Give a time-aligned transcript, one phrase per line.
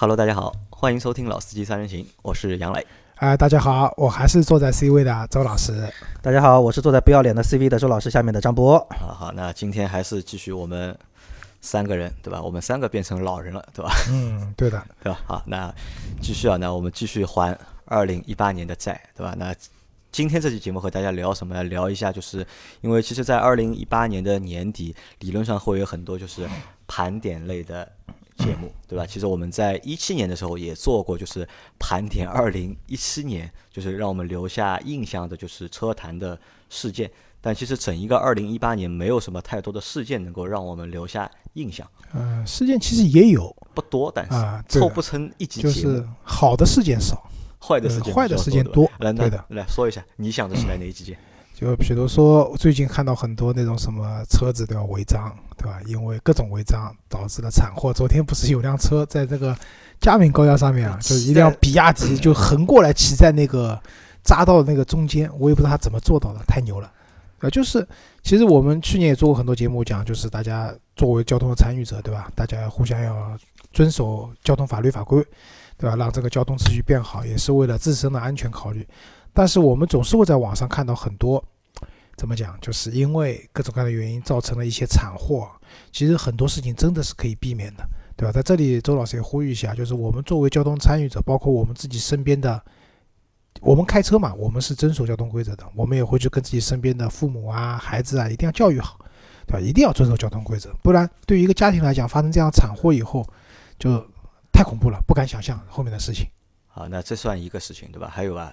[0.00, 2.86] Hello，大家好，欢迎收听《老司机三人行》，我是杨磊。
[3.16, 5.92] 哎，大家好，我还是坐在 C 位的周老师。
[6.22, 8.78] 大家好，我是坐在不要脸的 CV 的周老师下面的张波。
[8.90, 10.96] 好好，那今天还是继续我们
[11.60, 12.40] 三个人，对吧？
[12.40, 13.90] 我们三个变成老人了，对吧？
[14.08, 15.18] 嗯，对的， 对吧？
[15.26, 15.74] 好，那
[16.22, 19.34] 继续啊，那我们继续还二零一八年的债，对吧？
[19.36, 19.52] 那
[20.12, 21.64] 今天这期节目和大家聊什么呢？
[21.64, 22.46] 聊一下，就是
[22.82, 26.48] 因为其实，在二零一八年的年底，理论上会有很多就是
[26.86, 27.90] 盘点类的
[28.38, 29.04] 节目，对吧？
[29.04, 31.46] 其实我们在一七年的时候也做过，就是
[31.78, 36.38] 盘点二零一七年，就是让我们留下印象的，就是车坛的
[36.70, 37.10] 事件。
[37.40, 45.96] 但其实整一个二零一八年，没有什么太多的事件能够让我们留下印象，嗯、事件其实也有，不多，但是啊凑不成一集就节目。
[45.96, 51.16] 是好的事件少，坏的事件呃坏的事件多来，对的来来说一下，你想得起来哪几件？
[51.54, 55.80] 就比如说最近看到很多那种什么车子都要违章，对吧？
[55.86, 57.92] 因为各种违章导致了惨祸。
[57.92, 59.54] 昨天不是有辆车在这个
[60.00, 63.78] 嘉明高架上面啊，就是一辆比亚迪就横过来骑在那个
[64.24, 66.90] 匝道的那个中间，我也不知道他怎么做到的，太牛了。
[67.40, 67.86] 啊，就是
[68.22, 72.30] 其实我们去年也做过很多节目，讲就是大家作为交通的参与者，对吧？
[72.34, 73.38] 大家互相要
[73.72, 75.24] 遵守交通法律法规，
[75.76, 75.94] 对吧？
[75.94, 78.86] 让这个交通秩序变好，也是为了自身的安全考虑。
[79.32, 81.42] 但是我们总是会在网上看到很多，
[82.18, 85.48] 怎么讲，就是因为各种各样的原因造成了一些惨祸。
[85.92, 88.32] 其实很多事情真的是可以避免的，对吧？
[88.32, 92.60] 在这里，周老师也呼吁一下，就是我们作为交通参与者，包括我们自己身边的，
[93.60, 98.98] 我们开车嘛，我们是遵守交通规则的，我们也会去跟自己身边的父母啊、孩子啊，一定要教育好，
[99.46, 99.60] 对吧？
[99.60, 103.24] 一定要遵守交通规则，不然对于一个家庭来讲，发生这样惨祸以后，
[103.78, 104.04] 就
[104.52, 106.26] 太恐怖了，不敢想象后面的事情。
[106.66, 108.10] 好，那这算一个事情，对吧？
[108.12, 108.52] 还有吧？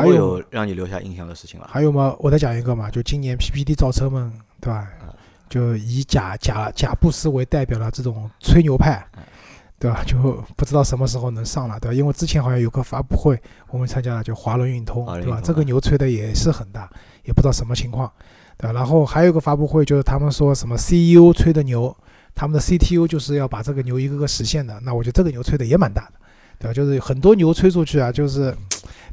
[0.00, 1.68] 还有有让你留下印象的事情了？
[1.70, 2.14] 还有吗？
[2.18, 4.88] 我再讲一个嘛，就今年 PPT 造车们，对吧？
[5.48, 9.06] 就以贾贾贾布斯为代表的这种吹牛派，
[9.78, 10.02] 对吧？
[10.06, 11.94] 就不知道什么时候能上了，对吧？
[11.94, 15.40] 因为之前好像有个发布会，我们参加了，就华伦运通，对吧？
[15.44, 16.88] 这个牛吹的也是很大，
[17.24, 18.10] 也不知道什么情况，
[18.56, 18.72] 对吧？
[18.72, 21.94] 然后还有一个发布会，就是他们说什么 CEO 吹的牛，
[22.34, 26.12] 他们的 CTO 就是要把这个牛一个个实现的，那我觉得这个牛吹的也蛮大的，
[26.58, 26.72] 对吧？
[26.72, 28.56] 就是很多牛吹出去啊，就是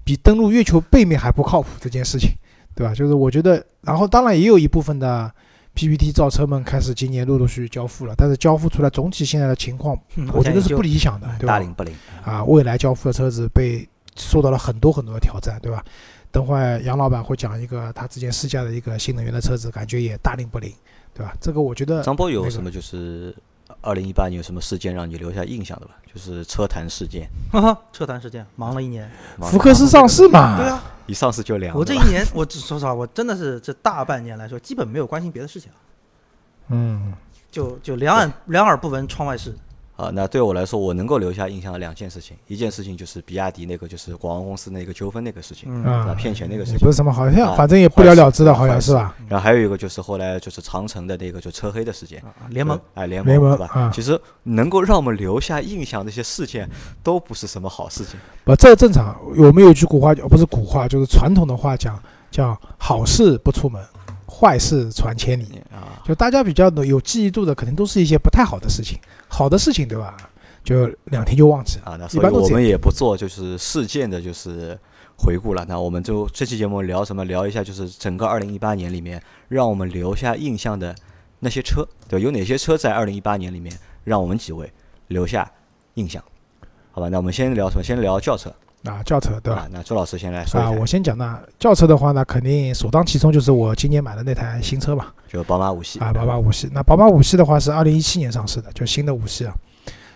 [0.09, 2.31] 比登陆月球背面还不靠谱这件事情。
[2.75, 2.95] 对吧？
[2.95, 5.29] 就是我觉得，然后当然也有一部分的
[5.73, 11.55] PPT 造车们开始今年陆陆续续交付了，但是交付出来总体现在的情况，嗯我觉得是不理想的，对吧？
[11.55, 11.93] 大龄不灵
[12.23, 15.83] 啊，未来交付的车子被受到了很多很多的挑战，对吧？
[16.31, 20.71] 等会儿杨老板会讲一个他之前试驾的一个新能源的车子，感觉也大龄不灵，
[21.13, 21.33] 对吧？
[21.41, 23.35] 这个我觉得张波有什么就是
[23.81, 25.93] 二零一八年有什么事件让你留下印象的吧？
[26.13, 29.09] 就是车坛事件，哈哈，车坛事件忙了一年。
[29.41, 31.77] 福克斯上市嘛，对啊，一上市就凉。
[31.77, 35.77] 我这一年，我只说实话，我真的是这大半年来说，基本没有关心别的事情了，
[36.69, 37.13] 嗯，
[37.51, 39.55] 就就两耳两耳不闻窗外事。
[39.99, 45.83] 啊，那对我来说，我能够留下印象的两件事情，一件事情就是比亚迪那个就是广告公司那个纠纷那个事情，嗯？
[45.83, 46.89] 啊，骗钱那个事情不。
[46.89, 49.13] 是什么好像，啊反正也不了了之的，好像是吧？
[49.27, 53.69] 然后还有一个就是后来就是长城的那个就车黑的事件，啊联盟，哎联盟联盟对吧？
[53.73, 56.69] 啊其实能够让我们留下印象的一些事件，
[57.03, 58.17] 都不是什么好事情。
[58.45, 59.13] 不，这正常。
[59.37, 63.83] 我们有句古话，呃不是古话，就是传统的话讲，叫好事不出门，
[64.39, 65.61] 坏事传千里。
[65.71, 68.97] 啊，就大家比较有记忆度的，可能都是一些不太好的事情。
[69.27, 70.15] 好的事情，对吧？
[70.63, 71.91] 就两天就忘记了。
[71.91, 72.33] 啊，那一所以。
[72.33, 74.77] 我们也不做就是事件的，就是
[75.17, 75.65] 回顾了。
[75.67, 77.25] 那我们就这期节目聊什么？
[77.25, 80.95] 聊一下就是整个二零一八年里面让我们留下印象的
[81.39, 84.71] 那些车，对，有哪些车在二零一八年里面让我们几位
[85.07, 85.49] 留下
[85.95, 86.23] 印象？
[86.91, 87.83] 好吧，那我们先聊什么？
[87.83, 88.53] 先聊轿车，
[88.85, 89.61] 啊，轿车，对吧？
[89.61, 89.67] 啊？
[89.71, 96.69] 那朱老师先来说一啊，我先讲那轿车的话呢，肯定首当其冲就是我今年买的那台新车吧，就宝马五系啊，宝马五系。
[96.71, 99.53] 那宝马五系的话是二零一七年上市的，就新的五系啊。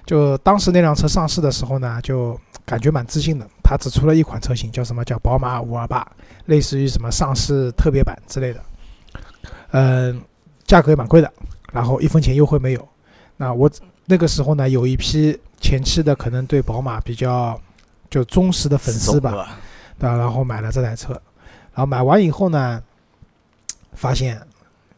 [0.05, 3.47] 就当时那辆车上市的时候呢，就感觉蛮自信的。
[3.63, 6.05] 它只出了一款车型，叫什么叫宝马五二八，
[6.45, 8.61] 类似于什么上市特别版之类的。
[9.71, 10.21] 嗯，
[10.65, 11.31] 价格也蛮贵的，
[11.71, 12.87] 然后一分钱优惠没有。
[13.37, 13.69] 那我
[14.05, 17.59] 那个时候呢，有一批前期的可能对宝马比较
[18.13, 19.31] 就忠实的粉丝吧，
[19.97, 20.17] 对吧？
[20.17, 21.13] 然后买了这台车，
[21.73, 22.79] 然后买完以后呢，
[23.93, 24.39] 发现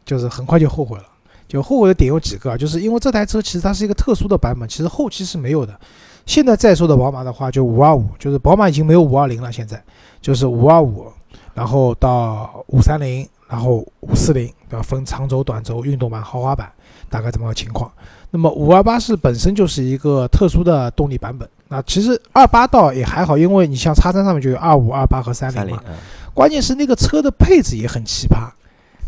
[0.03, 1.05] 就是很快就后悔了。
[1.47, 5.79] 就后悔的点有几个啊，就是因为这台车其实它是一个特殊的版本，其实后期是没有的。
[6.25, 9.81] 现在在售的宝马的话，就五二五，就是宝马已经没有五二零了，现在
[10.19, 11.09] 就是五二五，
[11.53, 14.83] 然后到五三零，然后五四零，对吧？
[14.83, 16.69] 分长轴、短轴、运动版、豪华版，
[17.09, 17.89] 大概这么个情况。
[18.31, 25.93] 那么五二八是本身就是一个特殊的动力版本，那其实二八倒也还好，因为你像叉三上面就有二五、二八和三零嘛。，嗯，
[26.33, 28.49] 关键是那个车的配置也很奇葩，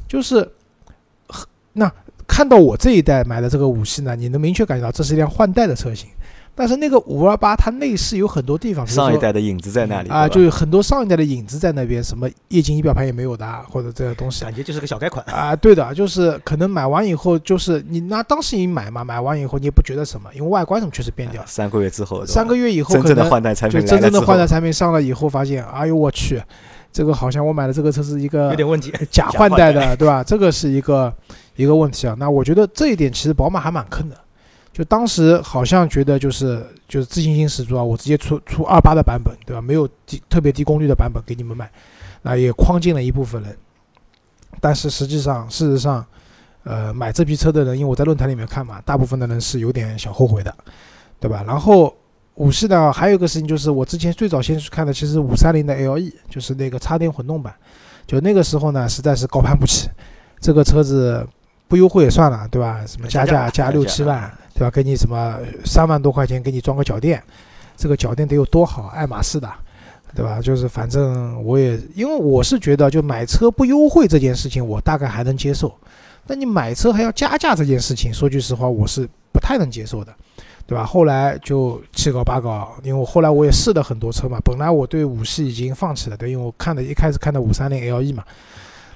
[0.06, 0.52] 就是
[1.72, 1.90] 那
[2.28, 6.10] 看到我这一代买的这个五系呢，你能明确感觉到这是一辆换代的车型。
[6.58, 15.24] 但是那个五二八它内饰有很多地方，上一代的影子在那里啊，就有很多上一代的影子在那边，什么液晶仪表盘也没有的啊，或者这个东西感觉就是个小改款。
[15.28, 21.48] 啊，对的，就是可能买完以后，就是你那当时你买嘛，买完以后你也不觉得什么，因为外观什么确实变掉了。
[21.48, 26.42] 三个月之后，对三个月以后真正的换代产品来了之后真正的换代产品上了以后，发现，哎呦我去，
[26.92, 30.24] 这个好像我买的这个车是一个有点问题，假换代的，对吧？
[30.24, 31.14] 这个是一个
[31.56, 32.16] 一个问题啊。
[32.18, 34.18] 那我觉得这一点其实宝马还蛮坑的，
[34.78, 39.60] 就当时好像觉得就是就是自信心十足啊，我直接出出二八的版本，对吧？
[39.60, 41.68] 没有低特别低功率的版本给你们买，
[42.22, 43.58] 那也框进了一部分人。
[44.62, 46.06] 但是实际上，事实上，
[46.64, 50.56] 呃，买这批车的人，因为我在论坛里面看嘛，大部分的人是有点小后悔的，
[51.20, 51.44] 对吧？
[51.48, 51.92] 然后
[52.36, 57.52] 五系呢，还有一个事情就是，我之前最早先去看的，其实五三零的 LE，就是那个插电混动版，
[58.06, 59.90] 就那个时候呢，实在是高攀不起，
[60.40, 61.28] 这个车子
[61.68, 62.86] 不优惠也算了，对吧？
[62.86, 64.72] 什么加价加六七万，对吧？
[64.72, 67.22] 给你什么三万多块钱给你装个脚垫，
[67.76, 68.88] 这个脚垫得有多好？
[68.88, 69.48] 爱马仕的。
[70.16, 70.42] 对吧？
[70.42, 75.72] 就是反正我也，因为我是觉得，就买车不优惠这件事情，我大概还能接受。
[76.26, 80.16] 那你买车还要加价这件事情，说句实话，我是不太能接受的，
[80.66, 80.84] 对吧？
[80.86, 84.40] 后来就七搞八搞，因为我后来我也试了很多车嘛。
[84.44, 88.24] 本来我对五系已经放弃了，对，因为我看的一开始看的五三零 LE 嘛，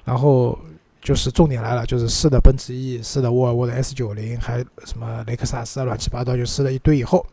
[0.05, 0.57] 然后
[1.01, 7.25] 就是重点来了，就是试的奔驰 E，试的沃尔沃的 S 九零，还什么雷克萨斯啊，乱七八糟就试了一堆以后，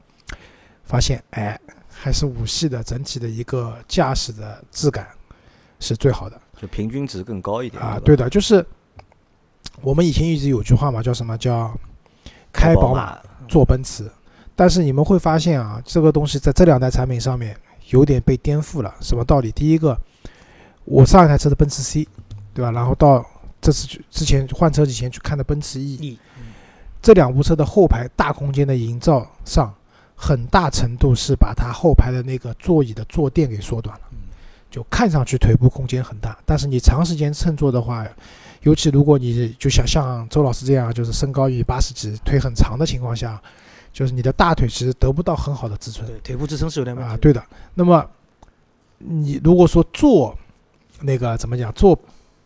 [0.84, 1.58] 发现哎。
[2.00, 5.08] 还是五系的整体的一个驾驶的质感
[5.80, 7.98] 是最好的就平均值更高一点啊！
[8.04, 8.64] 对的，就是
[9.80, 11.76] 我们以前一直有句话嘛，叫什么叫
[12.52, 13.18] 开宝马马
[13.48, 14.08] 坐奔驰，
[14.54, 17.56] 但是你们会发现啊，这个东西在这两代产品上面
[17.90, 18.94] 有点被颠覆了。
[19.00, 19.50] 什么道理？
[19.50, 19.98] 第一个，
[20.84, 22.06] 我上一台车的奔驰 C，
[22.54, 22.70] 对吧？
[22.70, 23.26] 然后到
[23.60, 26.18] 这次去之前换车之前去看的奔驰 E，E
[27.00, 29.72] 这两部车的后排大空间的营造上，
[30.16, 34.04] 很大程度是把它后排的那个座椅的坐垫给缩短了，
[34.70, 38.06] 就看上去腿部空间很大，但是你长时间乘坐的话，
[38.62, 43.40] 尤其如果你就想像周老师这样，就是身高一米八十几，腿很长的情况下，
[43.92, 46.04] 就是你的大腿其实得不到很好的支撑。
[46.06, 47.12] 对，腿部支撑是有点问题。
[47.12, 47.40] 啊，对的。
[47.74, 48.04] 那么
[48.98, 50.36] 你如果说坐
[51.00, 51.96] 那个怎么讲坐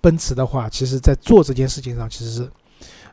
[0.02, 2.50] 奔驰的话，其实在做这件事情上其实是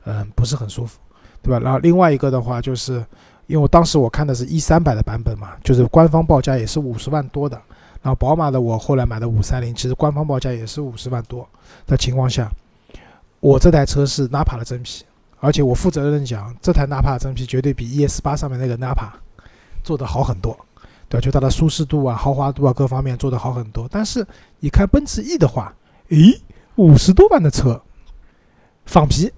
[0.03, 1.00] 嗯不是很舒服，
[1.41, 1.59] 对吧？
[1.63, 3.06] 然后另外一个的话就是。
[3.50, 7.59] 因为我当时我看的是一三百的版本嘛，就是官方报价也是五十万多的，
[8.00, 11.50] 然后宝马的我后来买的五三零，其实官方报价也是五十万多
[11.88, 12.47] 的情况下，
[13.39, 15.03] 我这台车是 Napa 的真皮，
[15.39, 19.09] 而且我负责任讲，这台 Napa 真皮绝对比 ES 八上面那个 Napa
[19.83, 20.56] 做的好很多，
[21.07, 21.25] 对吧？
[21.25, 23.88] 就它的舒适度啊、豪华度啊各方面做的好很多。
[23.89, 24.24] 但是
[24.59, 25.74] 你看奔驰 E 的话，
[26.09, 26.39] 诶，
[26.80, 27.81] 五十多万的车，
[28.86, 29.30] 仿皮，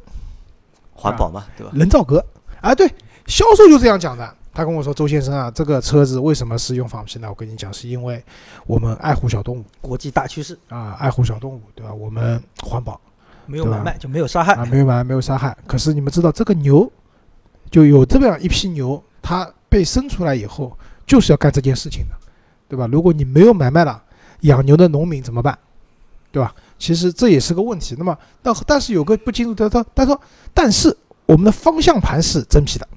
[0.94, 1.72] 环保嘛，对吧？
[1.74, 2.24] 人造革
[2.62, 2.88] 啊，对。
[3.26, 7.28] 销售就这样讲的，他跟我说：“周先生啊，这个车子为什么是用仿皮呢？
[7.30, 8.24] 我跟你讲，是因为
[8.68, 11.92] 我们爱护小动物国际大趋势啊，爱护小动物，对吧？
[11.94, 13.00] 我们环保
[13.46, 15.58] 没有买卖就没有杀害啊，没有买卖没有杀害。
[15.66, 16.92] 可是你们知道，这个牛
[17.70, 20.78] 就有这么样一批牛，它被生出来以后
[21.08, 22.16] 就是要干这件事情的，
[22.68, 22.88] 对吧？
[22.92, 24.04] 如果你没有买卖了，
[24.42, 25.58] 养牛的农民怎么办？
[26.32, 26.54] 对吧？
[26.82, 27.96] 其实这也是个问题。
[27.96, 30.20] 那么，但但是有个不清楚的他他说，
[30.52, 30.98] 但是
[31.28, 32.88] 我们的方向盘是真皮的。”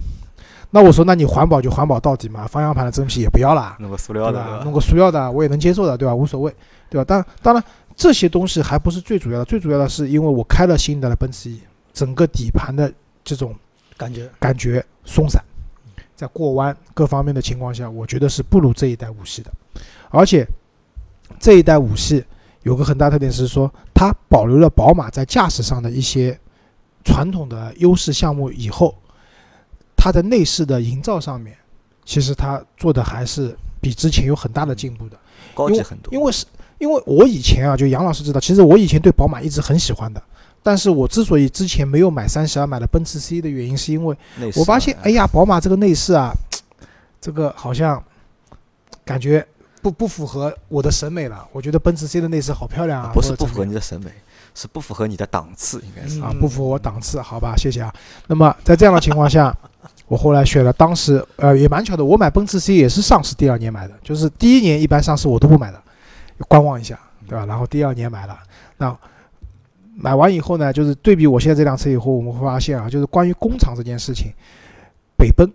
[0.72, 4.60] 那我说，那你环保就环保到底嘛，方向盘的真皮也不要啦，弄个塑料的？
[4.64, 6.12] 弄个塑料的我也能接受的，对吧？
[6.12, 6.53] 无所谓，
[6.88, 7.05] 对吧？
[7.05, 7.62] 当当然
[7.94, 11.60] 这些东西还不是最主要的，最主要的是因为我开了新一代的奔驰 E，
[11.93, 13.55] 整个底盘的这种
[13.96, 15.41] 感觉感觉松散，
[16.17, 19.53] 在过弯各方面的情况下，我觉得是不如这一代五系的，
[20.10, 20.44] 而且
[21.38, 22.24] 这一代五系
[22.64, 26.38] 有个很大特点是说，它保留了宝马在驾驶上的一些
[27.04, 28.94] 传统的优势项目以后。
[29.96, 31.56] 它的内饰的营造上面，
[32.04, 35.16] 其实它做的还是比之前有很大的进步的，
[35.54, 36.12] 高级很多。
[36.12, 36.44] 因为是，
[36.76, 40.22] 因为我以前啊，就杨老师知道，其实我以前对宝马一直很喜欢的，
[40.62, 44.14] 但是我之所以之前没有买三十二，买了奔驰 C 的原因，是因为
[44.56, 46.30] 我发现，哎呀，宝马这个内饰啊，
[47.18, 48.02] 这个好像
[49.06, 49.46] 感觉
[49.84, 51.46] 不不符合我的审美了。
[51.53, 54.10] 我觉得奔驰 C 的内饰好漂亮啊，不是不符合你的审美。
[54.56, 57.93] 是不符合你的档次，应该是啊，不符合我档次，好吧，谢谢啊。
[58.29, 59.53] 那么在这样的情况下，
[60.06, 65.82] 我后来选了当时呃也蛮巧的，我买奔驰 C 也是上市第二年买的，就是第一年一般上市我都不买的，
[66.46, 67.44] 观望一下，对吧？
[67.46, 68.38] 然后第二年买了，
[68.79, 68.96] 那
[69.96, 74.32] 买完以后呢，就是对比我现在这辆车以后，我们会发现啊，就是关于工厂这件事情，
[75.17, 75.50] 北奔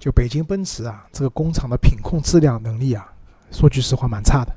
[0.00, 3.09] 就北京奔驰啊，这个工厂的品控质量能力啊，
[3.50, 4.52] 说句实话蛮差的。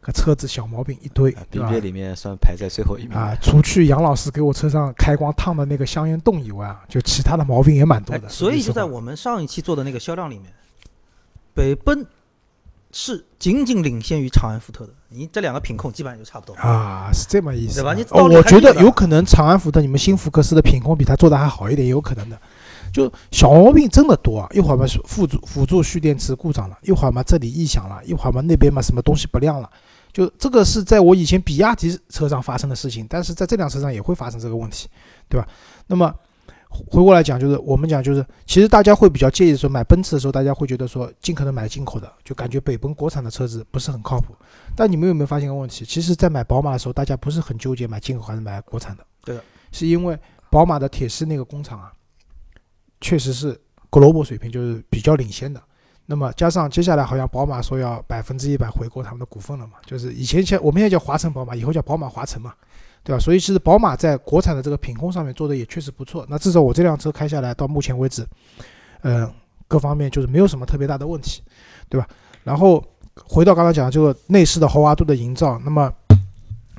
[0.00, 3.36] 可车子小毛病一堆，对吧？BBA 里面算排在最后一名啊。
[3.40, 8.28] 除去杨老师给我车上开光烫的那个香烟洞以外啊，就其他的毛病也蛮多的。
[8.28, 10.52] 所以就在我们上一期做的那个销量里面，
[11.54, 12.04] 北奔
[12.92, 16.54] 是仅仅领先于长安福特的，你这两个品控基本上就差不多。
[16.54, 17.94] 啊，是这么意思对吧啊。
[17.94, 22.38] 你哦，我觉得有可能长安福特你们新福克斯的品控比它做的还好一点，也有可能的。
[22.92, 29.70] 就小毛病真的多啊，一会儿嘛是辅助辅助蓄电池故障了，一会儿嘛这里异响了，一会儿嘛那边嘛什么东西不亮了。
[30.12, 34.86] 就这个是在我以前比亚迪车上发生的事情，但是在这辆车上也会发生这个问题，
[35.26, 35.48] 对吧？
[35.86, 36.14] 那么
[36.72, 44.34] 回过来讲，就是我们讲就是，其实大家会比较介意说买奔驰的时候，大家会觉得说尽可能买进口的，就感觉北奔国产的车子不是很靠谱。
[44.74, 45.84] 但你们有没有发现个问题？
[45.84, 49.04] 其实，在买宝马的时候，大家不是很纠结买进口还是买国产的。
[49.24, 50.18] 对的，是因为
[50.50, 51.92] 宝马的铁狮那个工厂啊，
[53.00, 53.60] 确实是
[53.90, 55.62] global 水平就是比较领先的。
[56.06, 62.52] 那么加上接下来好像宝马说要百分之一百回购他们的股份了嘛，就是以前前我们现在叫华晨宝马，以后叫宝马华晨嘛，
[63.04, 63.18] 对吧？
[63.18, 66.24] 所以其实宝马在国产的这个品控上面做的也确实不错。
[66.28, 68.26] 那至少我这辆车开下来到目前为止，
[69.00, 69.30] 呃，
[69.66, 71.42] 各方面就是没有什么特别大的问题，
[71.88, 72.06] 对吧？
[72.44, 72.82] 然后
[73.24, 75.92] 回到刚才讲的这个内饰的豪华度的营造，那么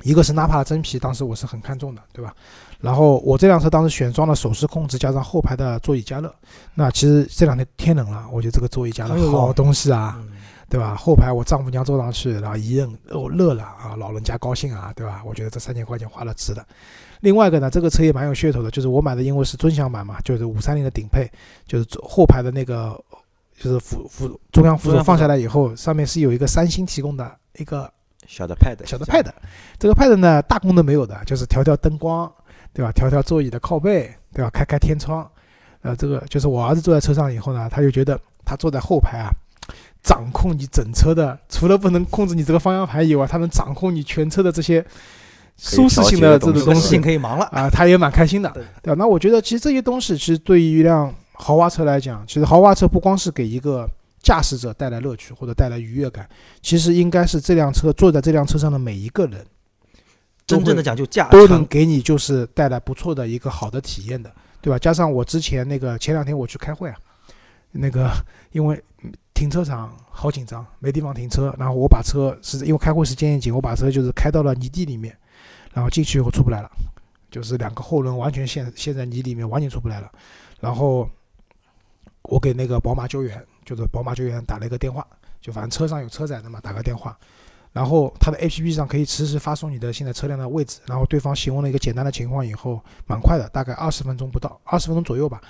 [0.02, 2.34] 一个是纳帕的真皮，当时我是很看重的，对吧？
[2.80, 6.34] 然后我这辆车当时选装了手势控制，加上后排的座椅加热。
[6.74, 10.28] 那其实这两天天冷了，我觉得这个座椅加热好东西啊，嗯，
[10.68, 10.94] 对吧？
[10.94, 15.22] 后排我丈母娘坐上去，然后一摁，哦，乐了啊，老人家高兴啊，对吧？
[15.24, 16.64] 我觉得这三千块钱花了值的。
[17.20, 21.30] 另外一个呢，这个车也蛮有噱头的，就是我买的因为是尊享版嘛，就是五三零的顶配，
[21.66, 22.98] 就是后排的那个
[23.58, 27.90] 就是扶扶中央扶手放下来以后，上面是有一个三星提供的一个
[28.26, 29.26] 小的 Pad，小的 Pad，
[29.78, 32.30] 这个 Pad 呢大功能没有的，就是调调灯光，
[32.72, 32.90] 对吧？
[32.92, 34.50] 调调座椅的靠背，对吧？
[34.50, 35.30] 开开天窗，
[35.82, 39.30] 呃，这个就是我儿子坐在车上以后呢，他就觉得他坐在后排啊，
[40.04, 44.84] 掌控你整车的，除了不能控制你这个方向盘以外，它能掌控你全车的这些
[45.56, 47.46] 舒适性的这种东西可以忙了。
[47.46, 48.96] 啊，他也蛮开心的，对对吧？
[48.98, 53.88] 那我觉得其实这些东西，其实对于一辆豪华车来讲，其实豪华车不光是给一个
[54.20, 56.28] 驾驶者带来乐趣或者带来愉悦感，
[56.60, 59.44] 其实应该是这辆车坐在这辆车上的每一个人，
[60.46, 64.30] 真正的讲究驾都能，给你就是带来不错的一个好的体验的，
[64.60, 64.78] 对吧？
[64.78, 66.96] 加上我之前那个前两天我去开会啊，
[67.72, 68.10] 那个
[68.52, 68.82] 因为
[69.34, 75.16] 停车场好紧张，没地方停车，然后我把车是因为开会时间也紧，我把车就是开到了泥地里面，
[75.72, 76.70] 然后进去以后出不来了，
[77.30, 80.10] 就是两个后轮完全陷陷在泥里面，完全出不来了。
[80.60, 81.08] 然后
[82.22, 85.06] 我给那个宝马救援，就是宝马救援打了一个电话，
[85.40, 87.18] 就反正车上有车载的嘛，打个电话。
[87.72, 95.42] 然后它的 APP 上可以实时发送你的现在车辆的位置，然后对方询问了一个简单的情况以后，蛮快的，大概二十分钟不到，二十分钟左右吧，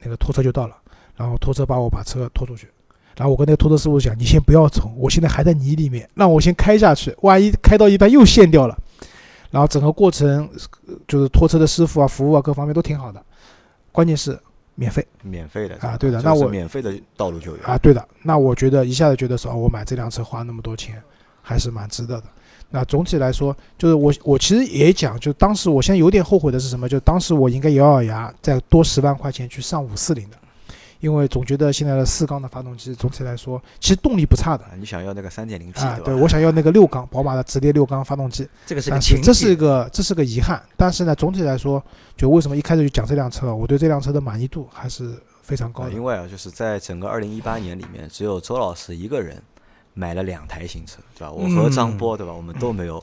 [0.00, 0.74] 那个拖车就到了，
[1.14, 2.70] 然后拖车把我把车拖出去，
[3.18, 8.78] 然后我跟那个拖车师傅讲，你先不要冲，我现在还在泥里面，让我先开下去，万一开到一半又陷掉了，
[9.50, 10.48] 然后整个过程
[10.86, 13.20] 呃就是拖车的师傅啊、服务啊各方面都挺好的，
[13.90, 14.38] 关键是
[14.76, 21.02] 免费免费的啊对的那我免费的道路救援啊，对的，那我觉得一下子觉得说，哦，我买这辆车花那么多钱，
[21.42, 22.24] 还是蛮值得的。
[22.70, 26.86] 那总体来说，就是我我其实也讲，就当时我现在有点后悔的是什么？
[26.86, 30.36] 就当时我应该咬咬牙再多十万块钱去上五四零的，
[31.00, 35.98] 因为总觉得现在的四缸的发动机总体来说其实动力不差的啊，你想要那个三点零 T 啊。
[36.04, 36.20] 对吧？
[36.20, 38.90] 我想要那个六缸宝马的直列六缸发动机，这个是
[39.22, 40.62] 这是一个这是个遗憾。
[40.76, 41.82] 但是呢，总体来说，
[42.16, 45.90] 就为什么一开始就讲这辆车，我对这辆车的满意度还是非常高的。
[45.90, 49.40] 啊因为啊，就是在整个二零一八年里面，只有周老师一个人
[49.94, 51.32] 买了两台新车，对吧？
[51.32, 52.32] 我和张波，对吧？
[52.32, 52.96] 我们都没有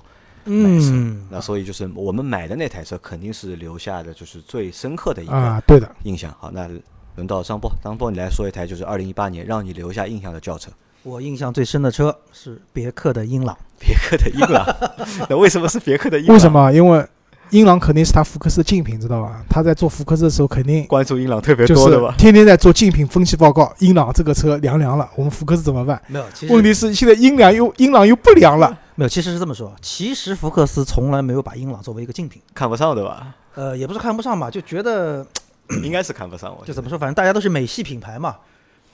[0.43, 5.89] 买车，嗯，那所以就是我们买的那台车肯定是留下的就是最深刻的一个啊，对的。
[6.03, 6.33] 印象。
[6.39, 6.69] 好，那
[7.15, 10.69] 轮到张波，张波你来说一台就是二零一八年让你留下印象的轿车，
[11.03, 13.57] 我印象最深的车是别克的英朗。
[13.79, 14.65] 别克的英朗。
[15.29, 16.33] 那为什么是别克的英朗？
[16.33, 16.51] 为什？
[16.51, 16.71] 么？
[16.71, 17.05] 因为
[17.51, 19.43] 英朗肯定是他福克斯的竞品，知道吧？
[19.49, 22.15] 他在做福克斯的时候，肯定关注英朗特别就是多的吧？
[22.17, 23.71] 天天在做竞品分析报告。
[23.79, 26.01] 英朗这个车凉凉了，我们福克斯怎么办？
[26.07, 28.77] 没有，其问题是现在英朗又英朗又不凉了。
[28.95, 29.73] 没有，其实是这么说。
[29.81, 33.35] 其实福克斯从来没有把英朗作为一个竞品，看不上对吧？
[33.53, 35.25] 呃，也不是看不上吧，就觉得
[35.83, 36.65] 应该是看不上我。
[36.65, 38.37] 就怎么说，反正大家都是美系品牌嘛，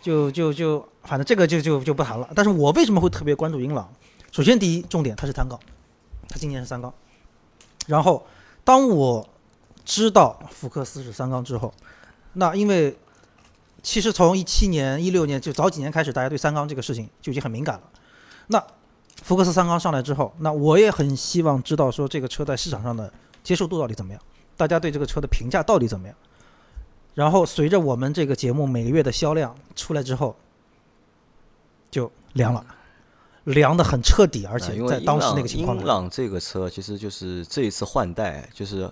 [0.01, 2.29] 就就就反正这个就就就不谈了。
[2.35, 3.91] 但是我为什么会特别关注英朗？
[4.31, 5.59] 首先第一重点，它是单缸，
[6.29, 6.93] 它今年是三缸。
[7.87, 8.25] 然后
[8.63, 9.27] 当我
[9.83, 11.73] 知道福克斯是三缸之后，
[12.33, 12.97] 那因为
[13.83, 17.83] 其实从一七年、一六年就早几年开始，大家对三缸这个事情就已经很敏感了。
[18.47, 18.63] 那
[19.23, 23.11] 福克斯三缸上来之后，那我也很希望知道说这个车在市场上的
[23.43, 24.21] 接受度到底怎么样，
[24.55, 26.15] 大家对这个车的评价到底怎么样。
[27.13, 30.35] 然后随着我们这个节目每个月的销量出来之后，
[31.89, 32.65] 就凉了，
[33.43, 38.89] 凉的很彻底，而且在当时那个情况朗这个车其实就是这一次换代，就是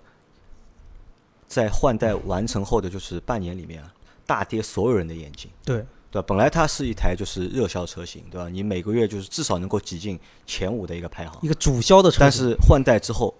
[1.48, 3.94] 在换代完成后的就是半年里面啊，
[4.26, 5.50] 大跌所有人的眼睛。
[5.64, 5.78] 对，
[6.12, 6.26] 对吧？
[6.28, 8.50] 本来它是一台就是热销车型，对吧？
[8.50, 13.34] 你每个月就是至少能够挤进前五的一个排行一，个主销的车型，但是换代之后，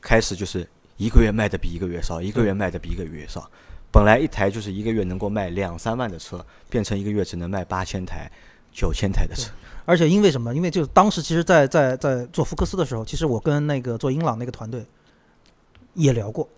[0.00, 3.50] 开始就是一个月卖的比一个月少，一个月卖的比一个月少。
[3.92, 8.30] 本来一台就是一个月能够卖两三万的车，变成一个月只能卖八千台、
[8.72, 9.52] 九千台的车。
[9.84, 10.54] 而且因为什么？
[10.54, 14.86] 因为就是当时其实在，在在做福克斯的时候，其实我跟那个做英朗那个团队
[15.94, 16.48] 也聊过，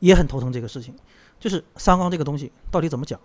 [0.00, 0.94] 也很头疼这个事情，
[1.38, 3.20] 就是三缸这个东西到底怎么讲，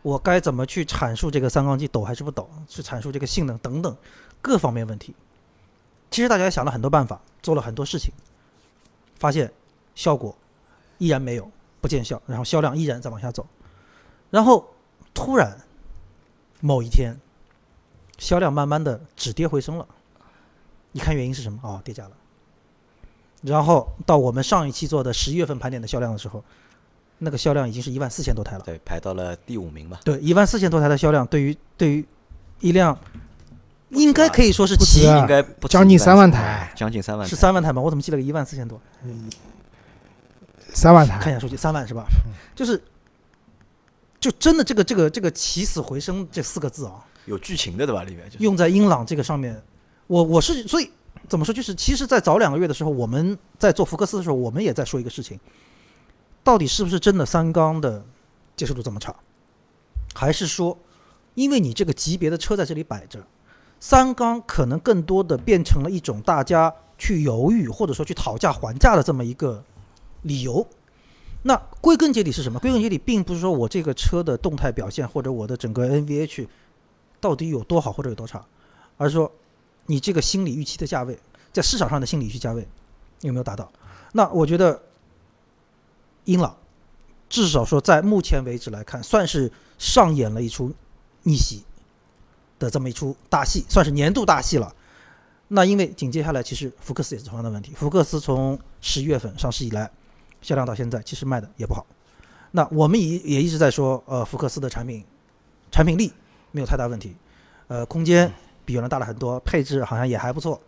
[0.00, 3.94] 我该怎么去阐述这个三缸机抖还是不抖，去阐述这个性能等等
[4.40, 5.14] 各方面问题。
[6.10, 8.12] 其实大家想了很多办法，做了很多事情，
[9.18, 9.52] 发现
[9.94, 10.34] 效果
[10.98, 13.46] 依然没有，不见效，然后销量依然在往下走，
[14.30, 14.68] 然后
[15.12, 15.56] 突然
[16.60, 17.16] 某一天。
[18.18, 19.86] 销量慢慢的止跌回升了，
[20.92, 21.58] 你看原因是什么？
[21.62, 22.10] 哦，跌价了。
[23.40, 26.44] 然后到我们上一期做的十一月份盘点的销量的时候，
[27.16, 28.62] 那个销量已经是一万四千多台了。
[28.66, 30.00] 对，排到了第五名吧。
[30.04, 32.06] 对，一万四千多台的销量，对于对于
[32.58, 32.94] 一辆
[33.88, 37.80] 应该可以说是奇不止啊应该不止将近三万台，将近三万台是三万台吗？
[37.80, 38.78] 我怎么记了个一万四千多？
[40.74, 42.06] 三万台，看一下数据，三万是吧？
[42.54, 42.82] 就是，
[44.18, 48.04] 就真的这个这个这个起死回生这四个字啊，有剧情的对吧？
[48.04, 49.62] 里面就是用在英朗这个上面，
[50.06, 50.90] 我我是所以
[51.28, 55.38] 怎么说，就是其实，在早两个月的时候，我们在做福克斯的时候，我们也在说一个事情，
[56.42, 58.04] 到底是不是真的三缸的
[58.56, 59.14] 接受度这么差，
[60.14, 60.76] 还是说，
[61.34, 63.24] 因为你这个级别的车在这里摆着，
[63.78, 69.62] 三缸可能更多的变成了一种大家去犹豫或者说去讨价还价的这么一个
[70.22, 70.66] 理由。
[71.42, 72.60] 那归根结底是什么？
[72.60, 76.46] 归根结底并不是说我这个车的动态表现或者我的整个 NVH
[77.20, 78.44] 到底有多好或者有多差，
[78.96, 79.32] 而是说
[79.86, 81.18] 你这个心理预期的价位，
[81.52, 82.66] 在市场上的心理预期价位
[83.20, 83.70] 有没有达到？
[84.12, 84.82] 那我觉得
[86.24, 86.56] 英朗
[87.28, 90.70] 至少说在目前为止来看，算是上演了一出
[91.22, 91.62] 逆袭
[92.58, 94.74] 的这么一出大戏，算是年度大戏了。
[95.48, 97.72] 那因为紧接下来，其实福克斯也是同样的问题。
[97.74, 99.90] 福克斯从十一月份上市以来，
[100.40, 101.86] 销量到现在其实卖的也不好。
[102.52, 105.04] 那我们也也一直在说，呃，福克斯的产品
[105.70, 106.12] 产品力
[106.50, 107.14] 没有太大问题，
[107.68, 108.32] 呃，空间
[108.64, 110.60] 比原来大了很多，配置好像也还不错。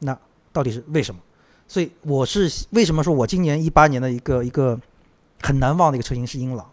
[0.00, 0.18] 那
[0.52, 1.20] 到底是为什么？
[1.68, 4.78] 所以我是为什么说我今年一八年的一个一个
[5.42, 6.68] 很难忘的一个车型是英朗，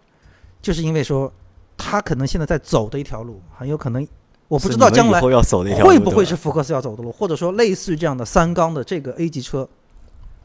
[0.62, 1.32] 就是因为说
[1.78, 4.06] 它可能现在在走的一条路，很有可能
[4.48, 9.70] 我不知道将来会不会是福克斯要走的路，或者说类似于这样的三缸的这个 A 级车，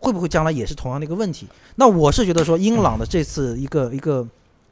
[0.04, 1.48] 会不会将来也是同样的一个问题？
[1.76, 4.26] 那我是觉得说，英朗的这次一个一个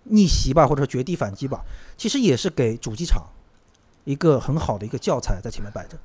[0.04, 1.64] 逆袭吧，或者说绝地反击吧，
[1.96, 3.24] 其实也是给主机厂
[4.04, 5.96] 一个很好的一个教材在前面摆着，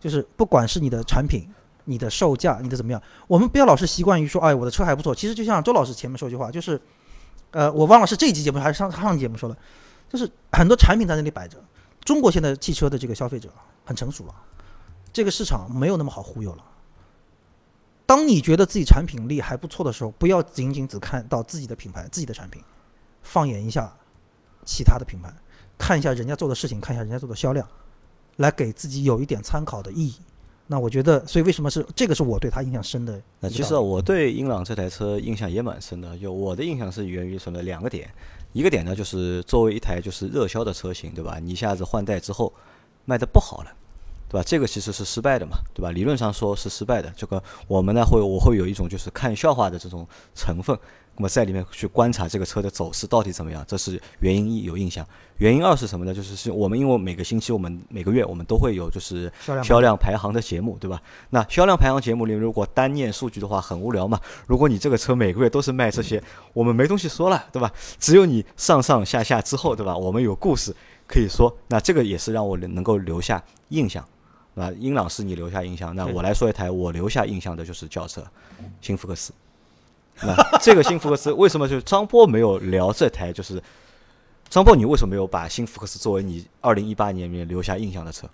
[0.00, 1.46] 就是不管是你的产品、
[1.84, 5.14] 你的售价、你的怎么样，我们不要老是习惯于说，哎，我的车还不错。
[5.14, 6.80] 其实就像周老师前面说一句话，就是，
[7.50, 9.56] 呃，我忘了是这一期节目还是上上期节目说的，
[10.08, 11.58] 就是很多产品在那里摆着。
[12.04, 13.50] 中国现在汽车的这个消费者
[13.84, 14.34] 很成熟了，
[15.12, 16.64] 这个市场没有那么好忽悠了。
[18.10, 22.60] 当你觉得自己产品力还不错的时候，不要仅仅只看到自己的品牌、自己的产品，
[23.22, 23.96] 放眼一下
[24.64, 25.32] 其他的品牌，
[25.78, 27.64] 看一下人家做的事情，看一下人家做的销量，
[28.38, 30.16] 来给自己有一点参考的意义。
[30.66, 33.22] 那我觉得，所以为什么是这个是我对他印象深的？
[33.38, 38.12] 那其实我对英朗这台车印象也蛮深的，就我的印象是源于什么两个点，
[38.52, 41.38] 一个点呢就是作为一台就是热销的车型，对吧？
[41.40, 42.52] 你一下子换代之后
[43.04, 43.70] 卖的不好了，
[44.30, 44.44] 对吧？
[44.46, 45.90] 这个其实是失败的嘛，对吧？
[45.90, 50.78] 理论上说是失败的，这个我们呢会我会有一种就是看笑话的这种成分，
[51.16, 55.04] 那么在里面去观察这个车的走势到底怎么样，这是原因一有印象。
[55.38, 56.14] 原因二是什么呢？
[56.14, 59.32] 就是是我们因为每个星期我们每个月我们都会有就是
[59.64, 61.02] 销量排行的节目，对吧？
[61.30, 64.20] 那销量排行节目里，如果单念数据的话，很无聊嘛。
[64.46, 67.72] 如果你这个车每个月都是卖这些，我们没东西说了，对吧？
[67.98, 69.96] 只有你上上下下之后，对吧？
[69.96, 71.56] 我们有故事可以说。
[71.68, 74.06] 那这个也是让我能够留下印象，
[74.54, 78.22] 啊，英朗是你留下印象，那我来说一台我留下印象的就是轿车，
[78.80, 79.32] 新福克斯。
[80.22, 83.32] 那这个新福克斯为什么就是张波没有聊这台？
[83.32, 83.62] 就是
[84.48, 88.28] 张波，你为什么没有把新福克斯作为你二零一八年里面留下印象的车？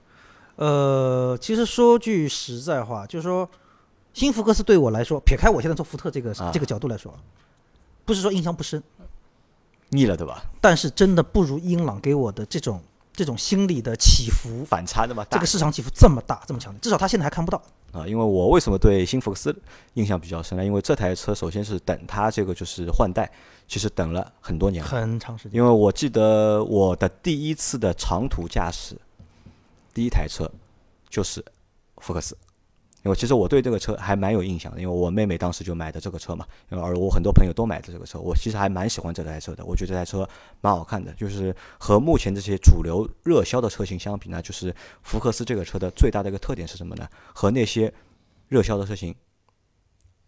[0.57, 3.49] 呃，其实说句实在话，就是说，
[4.15, 7.15] 新福克斯对我来说，撇开我现在做福特这个、啊这个角度来说，
[8.07, 8.83] 不是说印象不深，
[9.91, 10.43] 腻了对吧？
[10.61, 12.83] 但是真的不如英朗给我的这种
[13.17, 17.61] 这种心理的起伏，反差那么大这个市场起伏这么大，这么强烈，至少他现在还看不到。
[17.93, 18.07] 啊！
[18.07, 19.57] 因为我为什么对新福克斯
[19.95, 20.63] 印象比较深呢？
[20.63, 23.31] 因为这台车首先是等它这个就是换代，
[23.67, 24.85] 其实等了很多年。
[24.85, 25.55] 很长时间。
[25.55, 28.97] 因为我记得我的第一次的长途驾驶，
[29.95, 30.51] 第一台车
[31.09, 31.43] 就是
[31.99, 32.37] 福克斯，
[33.07, 39.65] 因为其实我对这个车还蛮有印象的，因为我妹妹当时就买的这个车嘛，而我很多朋友都买的这个车，我其实还蛮喜欢这台车的。
[39.65, 40.29] 我觉得这台车
[40.61, 47.09] 蛮好看的，就是和目前这些主流热销的车型相比呢，就是福克斯这个车的最大的一个特点是什么呢？
[47.33, 47.95] 和那些
[48.49, 49.15] 热销的车型。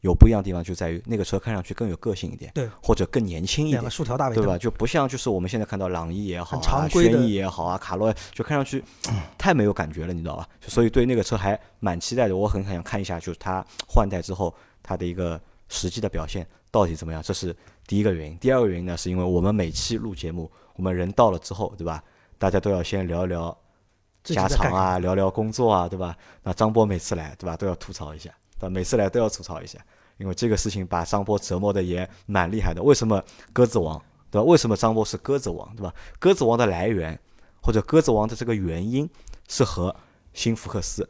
[0.01, 4.57] 有不一样的地方就在于那个车看上去更有个性一点，对，或者更年轻一点，竖条大尾对吧？
[4.57, 8.83] 就不像就是我们现在看到朗逸也好啊，轩逸也好啊，卡罗就看上去
[9.37, 10.49] 太没有感觉了，你知道吧？
[10.67, 17.21] 所以对那个车还蛮期待的，我很想看一下，就是它换代之后它的一个实际的表现到底怎么样。
[17.23, 17.55] 这是
[17.87, 18.37] 第一个原因。
[18.39, 22.03] 第二个原因呢，是因为我们每期录节目，我们人到了之后，对吧？
[22.39, 23.57] 大家都要先聊一聊
[24.23, 26.17] 家常啊，聊聊工作啊，对吧？
[26.45, 28.31] 那张波每次来，对吧，都要吐槽一下。
[28.59, 29.79] 对，每次来都要吐槽一下，
[30.17, 32.83] 因为这个事情把张波折磨的也蛮厉害的。
[32.83, 34.45] 为什么鸽子王，对吧？
[34.45, 35.95] 为什么张波是鸽子王，对吧？
[36.19, 37.19] 鸽子王的来源
[37.63, 39.09] 或者鸽子王的这个原因
[39.47, 39.95] 是和
[40.33, 41.09] 新福克斯，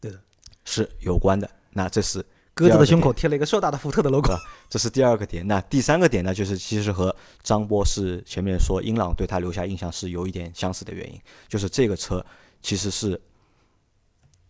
[0.00, 0.18] 对的，
[0.64, 1.48] 是有关的。
[1.70, 4.36] 那这是鸽子的胸口贴了一个硕大的福特的 logo，
[4.68, 5.46] 这是第二个点。
[5.46, 12.24] 那第三个点呢，就是其实和张波是前面说英朗对他留下印象是有一点相似的原因，就是这个车
[12.60, 13.20] 其实是。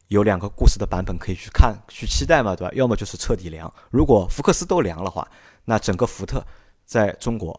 [0.09, 2.73] 有两个故事的版本可以去看、去期待嘛，对吧？
[2.75, 5.27] 要么就是彻底凉，如果福克斯都凉的话，
[5.67, 6.43] 那整个福特
[6.87, 7.59] 在中国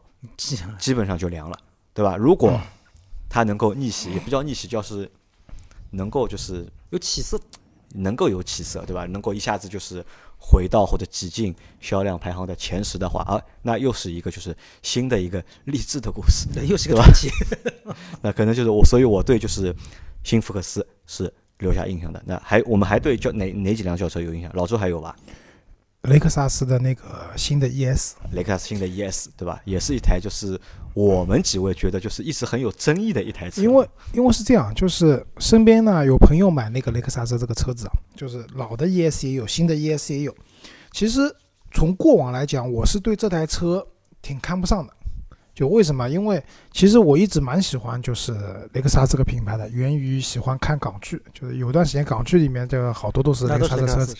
[0.80, 1.58] 基本上就凉了，
[1.94, 2.18] 对吧？
[2.18, 2.60] 如果
[3.30, 5.10] 它能够逆袭，也不叫逆袭，就是
[5.92, 7.40] 能够就是有起色，
[7.94, 9.06] 能够有起色，对吧？
[9.06, 10.04] 能够一下子就是
[10.40, 17.30] 回到或者挤进销量排行的前十的话，啊，那又是一个就是新的一个励志的故事，又是个传奇。
[18.24, 19.76] 那可能就是我，所以我对就是
[20.24, 21.32] 新福克斯是。
[21.60, 24.52] 留下印象的那还我们还对轿哪哪几辆轿车有印象？
[24.54, 25.16] 老周还有吧？
[26.04, 27.04] 雷克萨斯的那个
[27.36, 29.62] 新的 ES，雷克萨斯新的 ES 对吧？
[29.66, 30.60] 也是一台就是
[30.94, 33.62] 我们几位觉得就是一直很有争议的一台车。
[33.62, 40.34] 因为因为是这样，就是身边呢有朋友买那个雷克萨斯这个车子啊，就是老的 ES 也有，新的 ES 也有。
[40.92, 41.20] 其实
[41.72, 43.86] 从过往来讲，我是对这台车
[44.22, 44.94] 挺看不上的。
[45.60, 46.10] 就为什么？
[46.10, 46.42] 因为
[46.72, 48.34] 其实我一直蛮喜欢，就是
[48.72, 54.16] 雷克萨斯这个品牌的，源于喜欢看港剧，就是有段时间港剧里面这个好多都是雷克萨斯车子。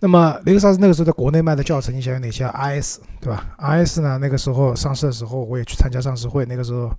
[0.00, 4.16] 那么雷克萨斯那个时候在国内卖的教程，你想有哪些？RS 对吧？RS 呢？
[4.16, 6.90] 那个时候上市的时候，我也去参加上市会，那个时候，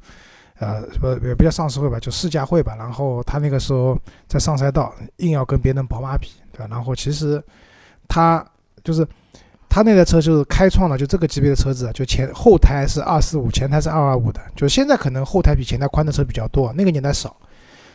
[0.59, 2.75] 呃，不也不叫上市会吧，就试驾会吧。
[2.77, 6.67] 然后他那个时候在上赛道，硬要跟别人宝马比，对吧？
[6.69, 7.43] 然后其实
[8.07, 8.45] 他
[8.83, 9.07] 就是。
[9.69, 14.41] 他那台车就是开创了，就这个级别的车子，就前后胎是二四五，前胎是二二五的。
[14.55, 17.35] 就现在可能后胎比前胎宽的车比较多，那个年代少。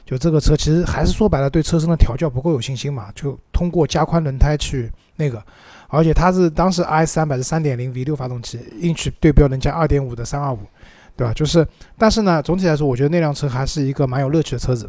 [0.06, 5.42] 就这个车其实还是说白了，对车身的调教不够有信心嘛，就通过加宽轮胎去那个。
[5.88, 10.58] 而且它是当时 i 三百是三点零 V 六发动机，硬去对标人家二点五的三二五，
[11.16, 11.32] 对吧？
[11.32, 14.88] 就是，但是呢，总体来说，我觉得那辆车还是一个蛮有乐趣的车子。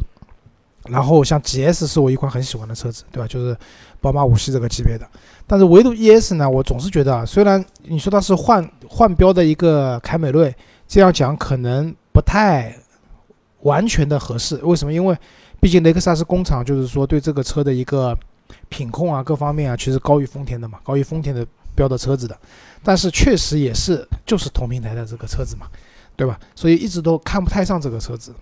[0.88, 3.26] 然后像 GS 是我一款很喜欢的车子，对吧？
[3.26, 3.56] 就是
[4.00, 5.08] 宝马五系这个级别的。
[5.46, 10.54] 但是唯独 ES 呢，我总是觉得啊，虽然你说它是换换标的一个凯美瑞，
[10.88, 12.74] 这样讲可能不太
[13.62, 14.56] 完全的合适。
[14.64, 14.92] 为什么？
[14.92, 15.16] 因为
[15.60, 18.16] 毕竟雷克萨斯工厂就是说对这个车的一个
[18.68, 22.36] 品控啊，各方面啊，其实高于丰田的嘛，高于丰田的标的车子的。
[22.82, 25.66] 但是确实也是就是同平台的这个车子嘛，
[26.16, 26.38] 对吧？
[26.54, 28.34] 所以一直都看不太上这个车子。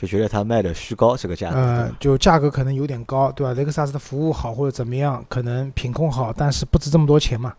[0.00, 3.52] 就觉得它卖的虚高，这个价格，呃，就价格可能有点高，对吧？
[3.52, 7.52] 雷克萨斯的服务好或者怎么样，可能品控好，但是不值这么多钱嘛。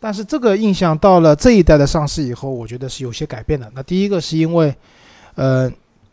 [0.00, 3.70] 但是这个印象到了这一代的上市以后，我觉得是有些改变的。
[3.76, 4.74] 那第一个是因为，
[5.36, 5.70] 呃，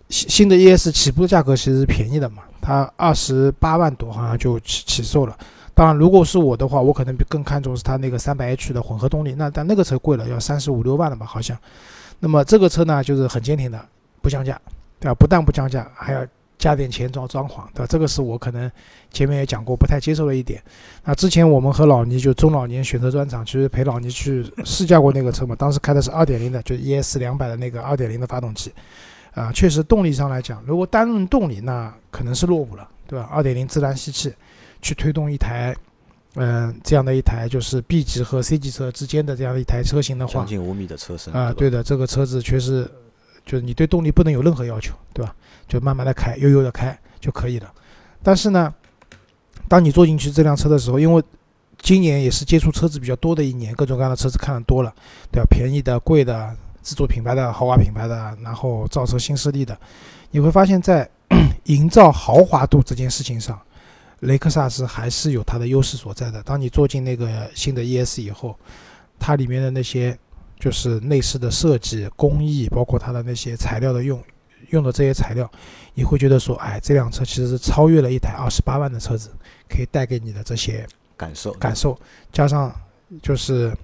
[0.09, 5.35] 新新的 ES 起步的价格其实是便宜的嘛，它二十八万多好像就起起售了。
[5.73, 11.57] 当然，如果是我的话，我可能更看重是它那个三百 H 的混合动力，那但那个车贵了，要三十五六万了吧，好像。
[12.19, 13.83] 那么这个车呢，就是很坚挺的，
[14.21, 14.61] 不降价。
[15.01, 15.15] 对吧？
[15.15, 16.25] 不但不降价，还要
[16.59, 17.87] 加点钱装装潢，对吧？
[17.89, 18.71] 这个是我可能
[19.11, 20.61] 前面也讲过不太接受的一点。
[21.03, 25.55] 那之前我们和老倪就中老年选择专场，其实陪老倪去试驾过那个车嘛。
[25.55, 28.71] 当时开的是二点零的，就 ES 两百的那个二点零的发动机，
[29.33, 33.27] 啊，确实动力上来讲，如果单论动力，那可能是落伍了，对吧？
[33.31, 34.31] 二点零自然吸气
[34.83, 35.75] 去推动一台，
[36.35, 42.87] 嗯，这样的一台就是 B 级和 C 级车之间的这样的一台车型的话，将近五米的车身啊，对的，这个车子确实。
[43.45, 45.35] 就是你对动力不能有任何要求，对吧？
[45.67, 47.71] 就慢慢的开，悠悠的开就可以了。
[48.21, 48.73] 但是呢，
[49.67, 51.23] 当你坐进去这辆车的时候，因为
[51.79, 54.93] 今年也是接触车子比较多的一年，各种各样的车子看的多了，
[55.31, 55.47] 对吧？
[55.49, 59.77] 便宜的、贵的、自主品牌的、豪华品牌的，然后造车新势力的，
[60.29, 61.09] 你会发现在
[61.63, 63.59] 营造豪华度这件事情上，
[64.19, 66.43] 雷克萨斯还是有它的优势所在的。
[66.43, 68.55] 当你坐进那个新的 ES 以后，
[69.17, 70.17] 它里面的那些。
[70.61, 74.23] 就是内饰的设计工艺，包括它的那些材料的用
[74.69, 75.49] 用的这些材料，
[75.95, 79.31] 你会觉得说，哎，这辆车其实是超越了一台二十八万的车子
[79.67, 80.85] 可以带给你的这些
[81.17, 81.99] 感受感受，
[82.31, 82.71] 加上
[83.23, 83.75] 就是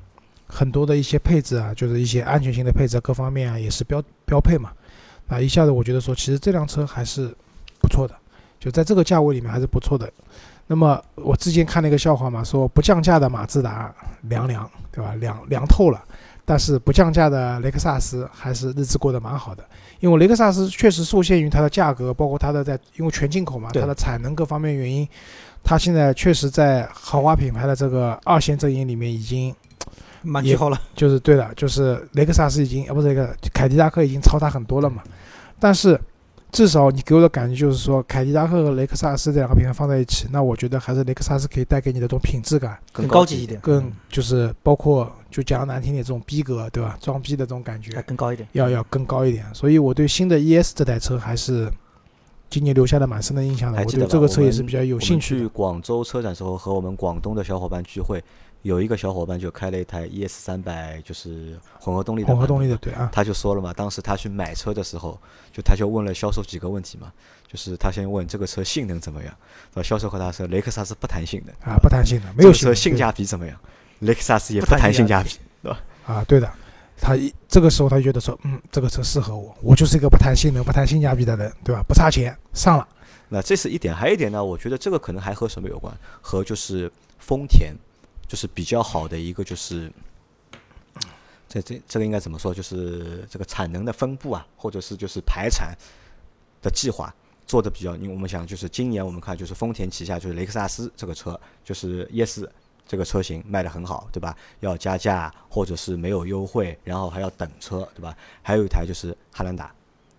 [0.45, 4.71] 很多的一些配置啊，就是一些安全性的配置啊，各方面啊也是标标配嘛。
[5.27, 7.35] 啊，一下子我觉得说，其实这辆车还是
[7.79, 8.15] 不错的，
[8.59, 10.09] 就在这个价位里面还是不错的。
[10.67, 15.15] 那么我之前看了一个笑话嘛，说不降价的马自达凉凉，对吧？
[15.15, 16.01] 凉凉透了。
[16.49, 19.61] 但是不降价的雷克萨斯还是日子过得蛮好的，
[19.99, 25.05] 因为雷克萨斯确实受限于它的价格，包括它的在因为全进口嘛，它的产能各方面原因，
[25.61, 29.55] 它现在确实在豪华品牌的这个二线阵营里面已经也
[30.21, 30.81] 蛮巨好了。
[30.95, 35.03] 就是对的，就是雷克萨斯已经啊不是那个凯迪拉克已经超它很多了嘛，
[35.59, 35.99] 但是
[36.51, 48.47] 至少你给我的感觉就是说，凯迪拉克和雷克萨斯这两个品牌放在一起，那我觉得还是雷克萨斯可以带给你的这种品质感，更高级一点更就是包括就讲难听点这种逼格对吧，装逼的这种感觉更高一点。
[48.53, 51.69] 要要更高一点，所以我对新的 ES 这台车还是
[52.49, 55.35] 今年留下了蛮深的印象的，我还记得这个车也是比较有兴趣。
[55.35, 58.23] 我们去广州车展时候和我们广东的小伙伴聚会，
[58.63, 62.27] 有一个小伙伴就开了一台 ES 三百，就是混合动力的。
[62.27, 65.19] 混合动力的，对啊，他就说了嘛，当时他去买车的时候，
[65.53, 67.11] 就他就问了销售几个问题嘛，
[67.47, 69.33] 就是他先问这个车性能怎么样，
[69.83, 73.57] 销售和他说雷克萨斯不谈性能啊，不谈性能，没有这个车性价比怎么样？
[73.99, 75.79] 雷克萨斯也不不谈谈性价性价比，对吧？
[76.05, 76.51] 啊，对的，
[76.99, 81.81] 他一这个时候他就觉得说，嗯，这个车适合我，我就是一个不谈性能、不谈性价比的人，对吧？
[81.87, 82.87] 不差钱，上了。
[83.29, 85.93] 那这是一点，还有一点呢，我觉得这个可能还和什么有关？
[86.21, 87.73] 和就是丰田，
[88.27, 89.91] 就是比较好的一个就是，
[91.47, 92.53] 这这这个应该怎么说？
[92.53, 95.75] 就是这个产能的分布啊，或者是就是排产
[96.61, 97.13] 的计划
[97.45, 97.95] 做的比较。
[97.95, 102.43] 因为我们想，就是今年我们看，就是丰田旗下就是雷克萨斯这个车，就是 ES
[102.85, 104.35] 这个车型卖的很好，对吧？
[104.61, 108.15] 要加价或者是没有优惠，然后还要等车，对吧？
[108.41, 109.73] 还有一台就是汉兰达，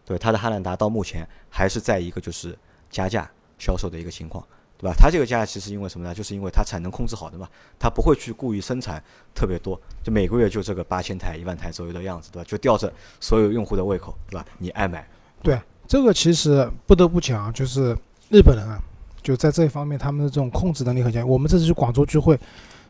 [0.04, 2.58] 对，它的汉兰达到目前还是在一个就是
[2.90, 4.46] 加价销售的一个情况，
[4.78, 4.94] 对吧？
[4.96, 6.14] 它这个加价其实因为什么呢？
[6.14, 9.02] 就是因为它产能控制好的嘛，它不会去故意生产
[9.34, 12.46] 特别多，就每个月就这个八千台、一万台左右的样子，对吧？
[12.48, 14.46] 就吊着所有用户的胃口，对吧？
[14.58, 15.04] 你爱买，
[15.42, 17.96] 对，这个其实不得不讲，就是
[18.30, 18.80] 日本人啊，
[19.20, 21.28] 就在这一方面他们的这种控制能力很强。
[21.28, 22.38] 我们这次去广州聚会，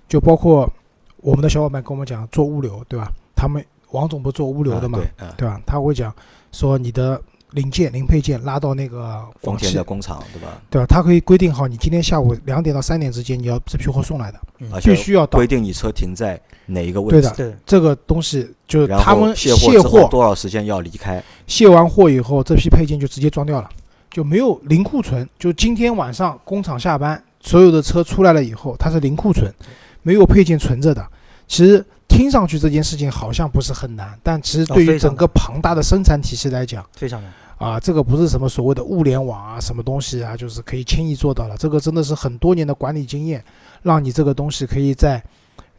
[0.07, 0.70] 就包括
[1.16, 3.11] 我们的小伙伴跟我们讲做物流，对吧？
[3.35, 5.61] 他们王总不是做物流的嘛，啊对，啊，对吧？
[5.64, 6.14] 他会讲
[6.53, 7.20] 说你的
[7.52, 10.61] 零件、零配件拉到那个丰田的工厂，对吧？
[10.70, 10.87] 对吧？
[10.87, 14.38] 他可以规定好，你今天下午两点到三点之间你要这批货送来的，
[14.82, 15.46] 必须要到规。
[15.46, 23.68] 定你车停在哪一个位置对的，对，这个东西就是他们卸货多少时间要离开，卸完货以后，这批配件就直接装掉了，
[24.11, 25.26] 就没有零库存。
[25.38, 29.50] 就今天晚上工厂下班，所有的车出来了以后，它是零库存，
[30.02, 31.06] 没有配件存着的。
[31.46, 37.33] 其实听上去这件事情好像不是很难，但其实对于整个庞大的生产体系来讲，非常难。
[37.59, 41.57] 啊，这个不是什么所谓的物联网啊，什么东西啊，就是可以轻易做到了。
[41.57, 43.44] 这个真的是很多年的管理经验，
[43.83, 45.21] 让你这个东西可以在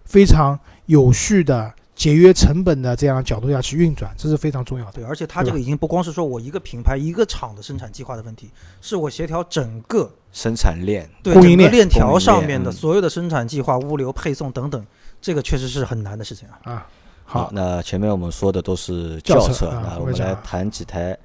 [0.04, 4.92] 非常有序的、节约成本的这样角度下去运转，这是非常重要的。
[4.92, 14.86] 对，而且它这个已经不光是说我一个品牌、一个厂的生产计划的问题，是我协调整个生产链对整个供应链链条上面的嗯所有的生产计划、物流、配送等等，
[15.22, 16.60] 这个确实是很难的事情啊。
[16.64, 16.88] 啊，
[17.26, 21.18] 好好，那前面我们说的都是轿车轿车，啊那我们来谈几台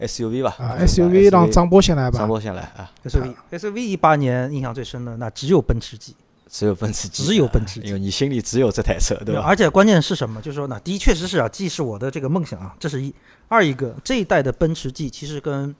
[0.00, 0.56] SUV 吧。
[0.80, 2.26] ，SUV 让张波先来吧张。
[2.26, 6.14] 波先来啊，SUV SUV 一八年印象最深的那只有奔驰 G，
[6.48, 9.42] 只有奔驰 G，只有奔驰 G 因为你心里只有这台车，对吧？
[9.46, 10.40] 而且关键是什么？
[10.42, 13.14] 就是说，呢第一确实是啊，G 是我的这个梦想啊，这是一。
[13.46, 15.74] 二一个这一代的奔驰 G 其实跟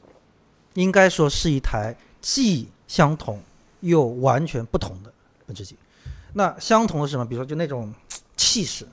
[0.74, 3.40] 应该说是一台既相同
[3.80, 5.10] 又完全不同的
[5.46, 5.74] 奔驰 G。
[6.34, 7.24] 那相同的是什么？
[7.24, 7.94] 比如说就那种
[8.36, 8.86] 气势、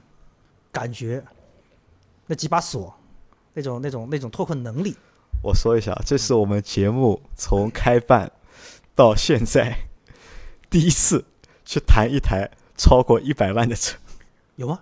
[0.72, 1.24] 感觉，
[2.28, 2.94] 那几把锁，
[3.54, 4.96] 那种那种那种脱困能力，
[5.44, 8.32] 我说一下，这是我们节目从开办
[8.96, 9.76] 到现在
[10.70, 11.26] 第一次
[11.66, 13.98] 去谈一台超过一百万的车，
[14.56, 14.80] 有吗？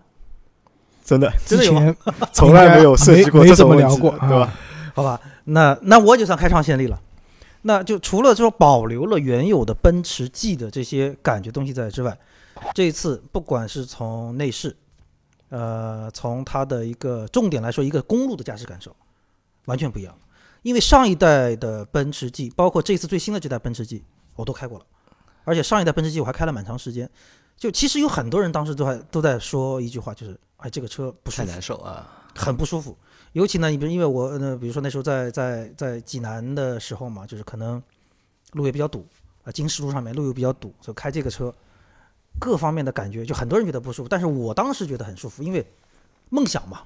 [1.05, 4.41] 真的真的有吗之前从来没有涉及过这种问题，聊过对吧？
[4.41, 4.53] 啊
[4.93, 6.99] 好吧，那那我就算开创先例了。
[7.61, 12.17] 那就除了说保留了原有的奔驰 G 的这些感觉东西在之外，
[12.73, 14.75] 这一次不管是从内饰，
[15.49, 18.95] 呃，从它的一个重点来说，一个公路的驾驶感受
[19.65, 20.17] 完全不一样。
[20.61, 24.03] 因为上一代的奔驰 G，包括这次最新的这代奔驰 G，
[24.35, 24.85] 我都开过了，
[25.45, 27.09] 而且上一代奔驰 G 我还开了蛮长时间。
[27.55, 31.51] 就其实有很多人当时都还都在说一句话，就是哎，这个车不舒太服。
[31.51, 32.25] 难受啊！
[32.35, 32.97] 很不舒服。
[33.33, 37.81] 尤其呢，你比如因为我呃，比如说那时候在在在济南的时候嘛，就是可能
[38.53, 39.05] 路也比较堵
[39.43, 41.53] 啊，经十路上面路又比较堵，所以开这个车
[42.37, 45.65] 各方面的感觉就很多人觉得不舒服，但是我当时觉得很舒服，因为
[46.29, 46.83] 梦想嘛，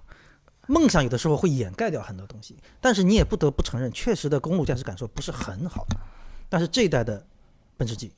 [0.67, 5.86] 梦想有的时候会掩盖掉很多东西，但是你也不得不承认，确实的公路驾驶感受不是很好。
[6.49, 7.25] 但是这一代的
[7.75, 8.13] 奔驰 G，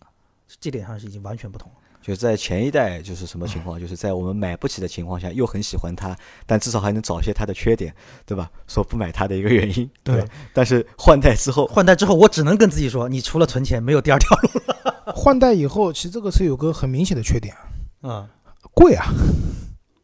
[0.59, 1.77] 这点上是已经完全不同了。
[2.05, 3.79] 就在前一代就是什么情况？
[3.79, 6.15] 就是在我们买不起的情况下，又很喜欢它，
[6.45, 7.91] 但至少还能找些它的缺点，
[8.27, 8.47] 对吧？
[8.67, 10.27] 说不买它的一个原因，对吧。
[10.53, 15.13] 但是换代之后，换代之后，我只能跟自己说，你除了存钱，没有第二条路了。
[15.15, 17.55] 换代以后，其实这个车有个很明显的缺点，
[18.01, 18.27] 啊，
[18.75, 19.07] 贵啊。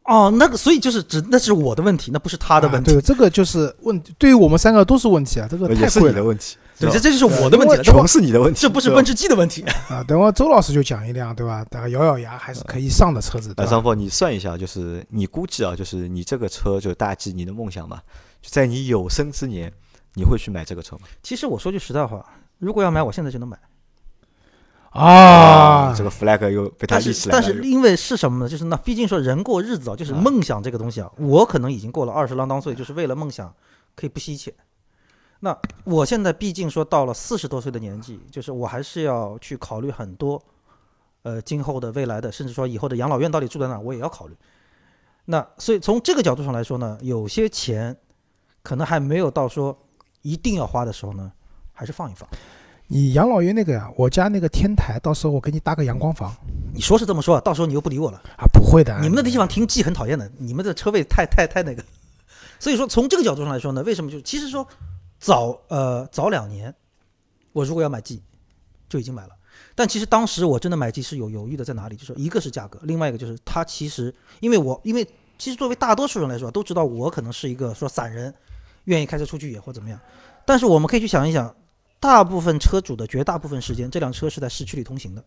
[0.04, 2.90] 哦，那个，所以就是只那是我的问题，那不是他的问题。
[2.90, 5.46] 对，这个就是问，对于我们三个都是问题啊。
[5.48, 6.56] 这个太贵的问题。
[6.90, 10.04] 对，这这就是我的问题，穷是你的问题，这不是奔驰 G 的问题啊。
[10.06, 11.64] 等会周老师就讲一辆，对吧？
[11.70, 13.54] 大家咬咬牙还是可以上的车子。
[13.56, 18.00] 那张波，你算一下，就是你估计啊，就是你这个车就大 G，你的梦想嘛，
[18.40, 19.72] 就在你有生之年，
[20.14, 21.02] 你会去买这个车吗？
[21.22, 22.24] 其实我说句实在话，
[22.58, 23.58] 如果要买，我现在就能买。
[24.90, 27.40] 啊，这个 flag 又被他立起来了。
[27.40, 28.46] 但是因为是什么呢？
[28.46, 33.54] 就是那毕竟说人过日子啊，就是梦想这个东西啊，我可能已经过了二十郎当岁，就是为了梦想
[33.94, 34.52] 可以不惜一切。
[35.44, 40.40] 那我现在毕竟说到了四十多岁的年纪，就是我还是要去考虑很多，
[41.22, 44.36] 呃，今后的未来的，甚至说以后的养老院到底住在哪，我也要考虑。
[45.24, 47.96] 那所以从这个角度上来说呢，有些钱
[48.62, 49.76] 可能还没有到说
[50.22, 51.32] 一定要花的时候呢，
[51.72, 52.28] 还是放一放。
[52.86, 56.32] 你养老院那个呀，我家那个天台，到时候我给你搭个阳光房。
[56.72, 58.46] 你说是这么说，到时候你又不理我了啊？
[58.52, 61.82] 不会的，你们那地方停 G 很讨厌的，你们的车位太太太那个。
[62.60, 64.64] 所以说从这个角度上来说呢，为什么就其实说。
[65.22, 66.74] 早呃早两年，
[67.52, 68.20] 我如果要买 G，
[68.88, 69.30] 就已经买了。
[69.76, 71.94] 但其实当时我真的买 G 是有犹豫的，在哪里？
[71.94, 75.08] 就是一个是价格，另外一个就是它其实因为我因为
[75.38, 78.34] 其实作为大多数人来说都知道我可能是一个说散人，
[78.86, 80.00] 愿意开车出去野或怎么样。
[80.44, 81.54] 但是我们可以去想一想，
[82.00, 85.24] 大部分车主的绝大部分时间，这辆车是在市区里通行的，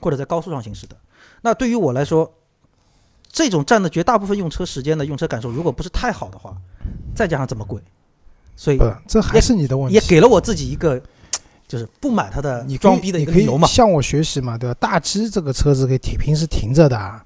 [0.00, 0.94] 或者在高速上行驶的。
[1.40, 2.30] 那对于我来说，
[3.32, 6.54] 这种占的绝大部分用车时间的用车感受，如果不是太好的话，
[7.14, 7.80] 再加上这么贵。
[8.56, 11.00] 所以这还是你的问题，也给了我自己一个，
[11.66, 13.66] 就是不买它的装逼的一个理由嘛。
[13.66, 14.74] 向我学习嘛，对吧？
[14.78, 17.20] 大 G 这个车子可以停，平时停着的，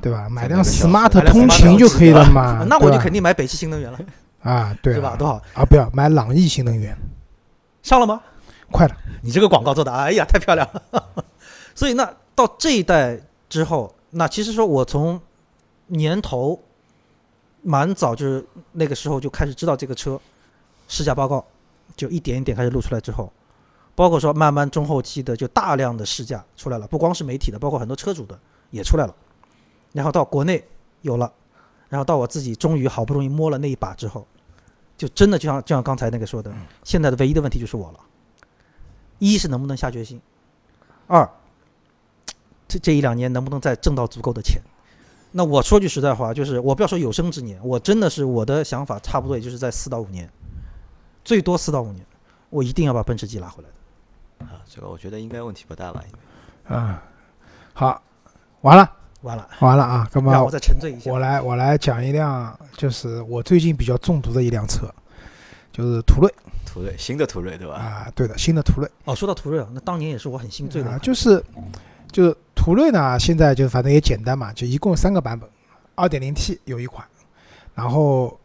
[0.00, 0.28] 对吧？
[0.28, 2.64] 买辆 smart 通勤就可以了嘛。
[2.70, 3.98] 那我就肯定买北汽新能源了。
[4.42, 5.16] 啊，对，是吧？
[5.16, 5.64] 多好啊！
[5.64, 6.96] 不要买朗逸新能源，
[7.82, 8.20] 上了吗？
[8.70, 11.02] 快了，你这个广告做的，哎呀，太漂亮了。
[11.74, 15.20] 所以那到这一代之后，那其实说我从
[15.88, 16.60] 年头
[17.62, 20.20] 蛮早，就是那个时候就开始知道这个车。
[20.88, 21.44] 试驾报告
[21.96, 23.32] 就一点一点开始露出来之后，
[23.94, 28.38] 包括说慢慢中后期的就大量的试驾出来了，不光是媒体的，包括很多车主的
[28.70, 29.14] 也出来了。
[29.92, 30.62] 然后到国内
[31.02, 31.32] 有了，
[31.88, 34.26] 然后到我自己终于好不容易摸了那一把之后，
[34.96, 36.52] 就真的就像就像刚才那个说的，
[36.84, 38.00] 现在的唯一的问题就是我了。
[39.18, 40.20] 一是能不能下决心，
[41.06, 41.26] 二
[42.68, 44.60] 这这一两年能不能再挣到足够的钱。
[45.32, 50.30] 那我说句实在话，就是我不要说有生之年，我真的是我的想法差不多也就是在四到五年。
[51.26, 52.06] 最多四到五年，
[52.50, 54.46] 我一定要把奔驰 G 拉回来的。
[54.46, 56.04] 啊，这个我觉得应该问题不大吧？
[56.68, 57.02] 啊，
[57.74, 58.00] 好，
[58.60, 58.88] 完了，
[59.22, 60.08] 完了，完了啊！
[60.12, 61.10] 哥们，让我再沉醉一下。
[61.10, 64.88] 我来，我来讲一辆，就是我最近比较中毒的一辆车，
[65.72, 66.32] 就是途锐。
[66.64, 67.74] 途锐，新的途锐对吧？
[67.74, 68.88] 啊，对的，新的途锐。
[69.04, 70.96] 哦，说到途锐啊，那当年也是我很心醉的。
[71.00, 71.42] 就是，
[72.12, 75.50] 就是途锐呢，现在就反正也简单嘛，就一共三个版本，
[75.96, 77.04] 二点零 T 有一款，
[77.74, 78.38] 然后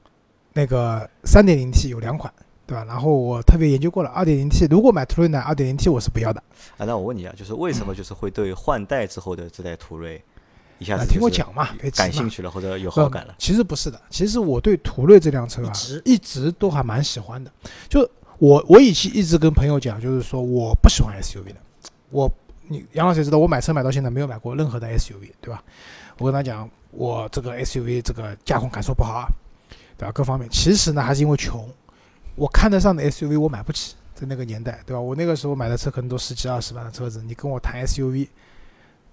[0.53, 2.33] 那个三点零 T 有两款。
[2.71, 2.85] 对吧？
[2.85, 6.41] 然后我特别研究过了，二点零 T 如果买途锐呢，二点零 T 我是不要的。
[6.77, 10.23] 啊，那我问你啊，就是为什么就是会对换代之后的这代途锐
[10.79, 13.35] 一下子听我讲嘛，感兴趣了或者有好感了？
[13.37, 15.73] 其实不是的，其实我对途锐这辆车啊，
[16.05, 17.51] 一直都还蛮喜欢的。
[17.89, 21.55] 就我我以前一直跟朋友讲，就是说我不喜欢 SUV 的。
[22.09, 22.31] 我
[22.69, 25.61] 你杨老师也知道，我买车买到现在没有买过任何的 SUV，对吧？
[26.19, 29.27] 我跟他讲，我这个 SUV 这个驾控感受不好啊，
[29.97, 30.11] 对吧？
[30.13, 31.69] 各方面其实呢还是因为穷。
[32.35, 34.99] 我看得上的 SUV 我买不起，在那个年代，对吧？
[34.99, 38.27] 我那个时候买的车可能都十几二十万的车子，你跟我谈 SUV，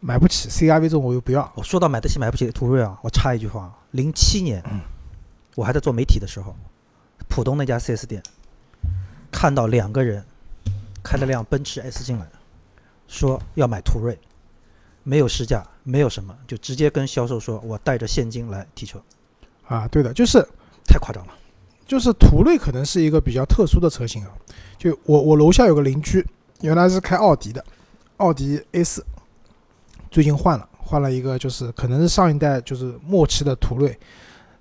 [0.00, 1.50] 买不起，CRV 这种我又不要。
[1.54, 4.62] 我说到买得起买不起途锐啊，我插一句话：零七年，
[5.56, 6.54] 我还在做媒体的时候，
[7.28, 8.22] 浦东那家 4S 店
[9.32, 10.24] 看到两个人
[11.02, 12.26] 开了辆奔驰 S 进来，
[13.08, 14.18] 说要买途锐，
[15.02, 19.02] 没有试驾，没有什么，就直接跟销售说：“我带着现金来提车。”
[19.66, 20.40] 啊，对的，就是
[20.86, 21.32] 太夸张了。
[21.88, 24.30] 就是途锐可能是一个比较特殊的车型啊，
[24.76, 26.24] 就我我楼下有个邻居，
[26.60, 27.64] 原来是开奥迪的，
[28.18, 29.02] 奥迪 A 四，
[30.10, 33.98] 最近换了，换了一个就是可能是上一代就是末期的途锐，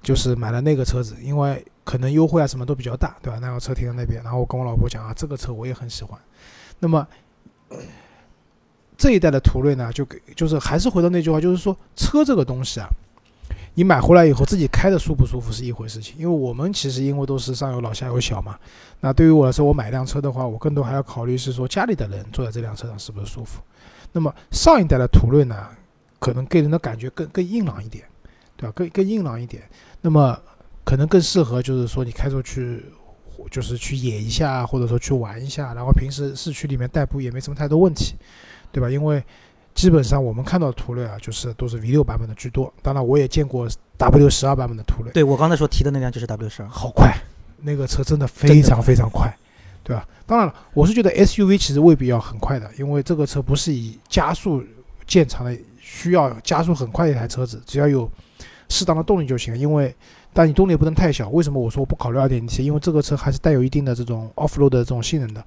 [0.02, 3.38] 就是买了那个车子，因为可能优惠啊什么都比较大，对吧？
[3.40, 6.18] 那个车停在那边，然后我跟我老婆讲啊，这个车我也很喜欢。
[6.80, 7.06] 那么
[8.98, 12.88] 这一代的途锐呢，就给就是还是回到那句话，就是说车这个东西啊，
[13.78, 18.58] 你买回来以后自己开的舒不舒服是一回事情，因为我们其实因为都是上有老下有小嘛，
[19.02, 23.62] 那对于我来说，我买辆车的话，我更多还要考虑是说家里的人坐在这辆车上是不是舒服。
[24.12, 25.68] 那么上一代的途锐呢，
[26.18, 28.04] 可能给人的感觉更更硬朗一点，
[28.56, 28.74] 对吧？
[28.76, 29.62] 更更硬朗一点，
[30.02, 30.36] 那么
[30.84, 32.84] 可能更适合就是说你开出去，
[33.52, 38.16] 就是去野一下，或者说去玩一下，然后平时市区里面代步也没什么太多问题，
[38.72, 38.90] 对吧？
[38.90, 39.24] 因为
[39.78, 42.74] 基本上我们看到的途锐啊，就是都是 V 六版本的居多。
[42.82, 47.16] 当然，我也见过 W 十二版本的途锐，对我刚才说提的那辆就是 W 十二，好快，
[47.62, 49.32] 那个车真的非常非常快，
[49.84, 50.04] 对吧？
[50.26, 54.64] 当然了，我是觉得 SUV 其实未必要很快的，因为这个车不是以加速
[55.06, 58.10] 见长的，需要加速很快的一台车子，只要有
[58.70, 59.56] 适当的动力就行。
[59.56, 59.96] 因为
[60.34, 61.30] 但你动力不能太小。
[61.30, 62.66] 为什么我说我不考虑二点零 T？
[62.66, 65.46] 因为这个车还是带有一定的这种 off-road 的这种性能的。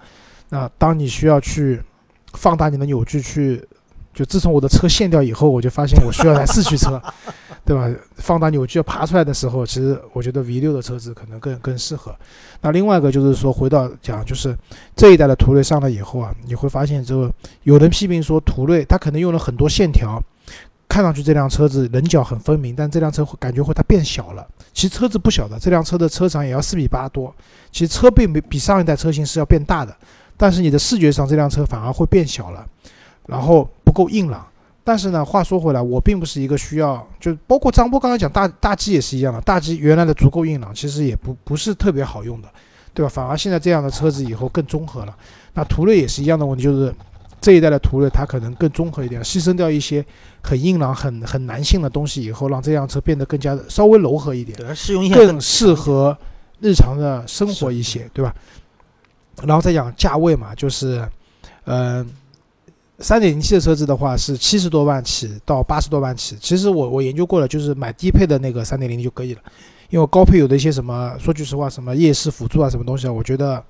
[0.51, 1.83] 那当你需要去
[2.35, 3.67] 放大你的扭矩去。
[4.21, 7.01] 就自从我的车限掉以后，我就发现我需要台四驱车，
[7.65, 7.91] 对吧？
[8.17, 12.15] 放大扭矩要爬出来的时候，其实我觉得 V 六的车子可能更更适合。
[12.61, 14.55] 那另外一个就是说，回到讲，就是
[14.95, 17.31] 这一代的途锐上来以后啊，你会发现，之后
[17.63, 20.23] 有人批评说途锐它可能用了很多线条，
[20.87, 24.47] 看上去这辆车子棱角很分明，但这辆车会感觉会它变小了。
[24.75, 27.35] 其实车子不小的，这辆车的车长也要四米八多，
[27.73, 29.97] 其实车并没比上一代车型是要变大的，
[30.37, 32.67] 但是你的视觉上这辆车反而会变小了。
[33.31, 34.45] 然后不够硬朗，
[34.83, 42.49] 但是呢，话说回来，我并不是一个需要，就包括张波刚才讲大大 G 也是一样的，大 G 原来的足够硬朗，其实也不不是特别好用的，
[42.93, 43.09] 对吧？
[43.09, 45.17] 反而现在这样的车子以后更综合了。
[45.55, 46.93] 那途锐也是一样的问题，就是
[47.41, 50.05] 这一代的途锐它可能更综合一点，牺牲掉一些
[50.43, 54.59] 很硬朗、很很男性的东西以后，让这辆车变得更加的稍微柔和一点，
[55.15, 56.17] 更适合
[56.61, 58.35] 日常的生活一些，对吧？
[59.45, 61.09] 然后再讲价位嘛，就是，
[61.65, 62.09] 嗯。
[63.01, 69.41] 三点零 T 的车子的话是七十多万起到八十多万起，其实我我研究过了，就是买低配的那个三点零就可以了，
[69.89, 73.63] 因为高配有的一些什么，说句实话，什么夜视辅助啊，什么东西啊，我觉得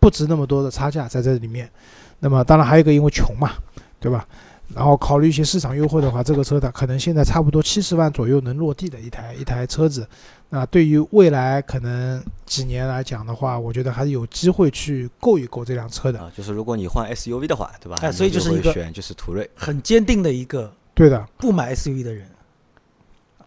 [0.00, 1.70] 不值那么多的差价在这里面。
[2.18, 3.52] 那么当然还有一个，因为穷嘛，
[4.00, 4.26] 对吧？
[4.74, 10.06] 然后考虑一些市场优惠的话，这个车它可能现在差不多七十万左右能落地的一台一台车子。
[10.52, 16.18] 那对于未来可能几年来讲的话，我觉得还是有机会去购一购这辆车的。
[16.18, 17.96] 啊，就是如果你换 SUV 的话，对吧？
[18.02, 21.24] 哎，所以就是一个选就是途锐，很坚定的一个对的。
[21.38, 22.26] 不买 SUV 的人，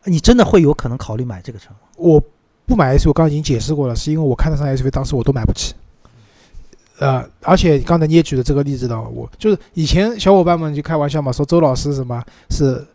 [0.06, 1.78] 你真的会有可能考虑买这个车吗？
[1.98, 2.24] 我
[2.66, 5.74] 不买 SUV，我刚刚已经解释过了，是因为我看得上 SUV，当时我都买不起。
[7.00, 12.86] 呃，而且刚才你也举了这个例子的，我就是以前小伙伴们就开玩笑嘛，说周老师什么是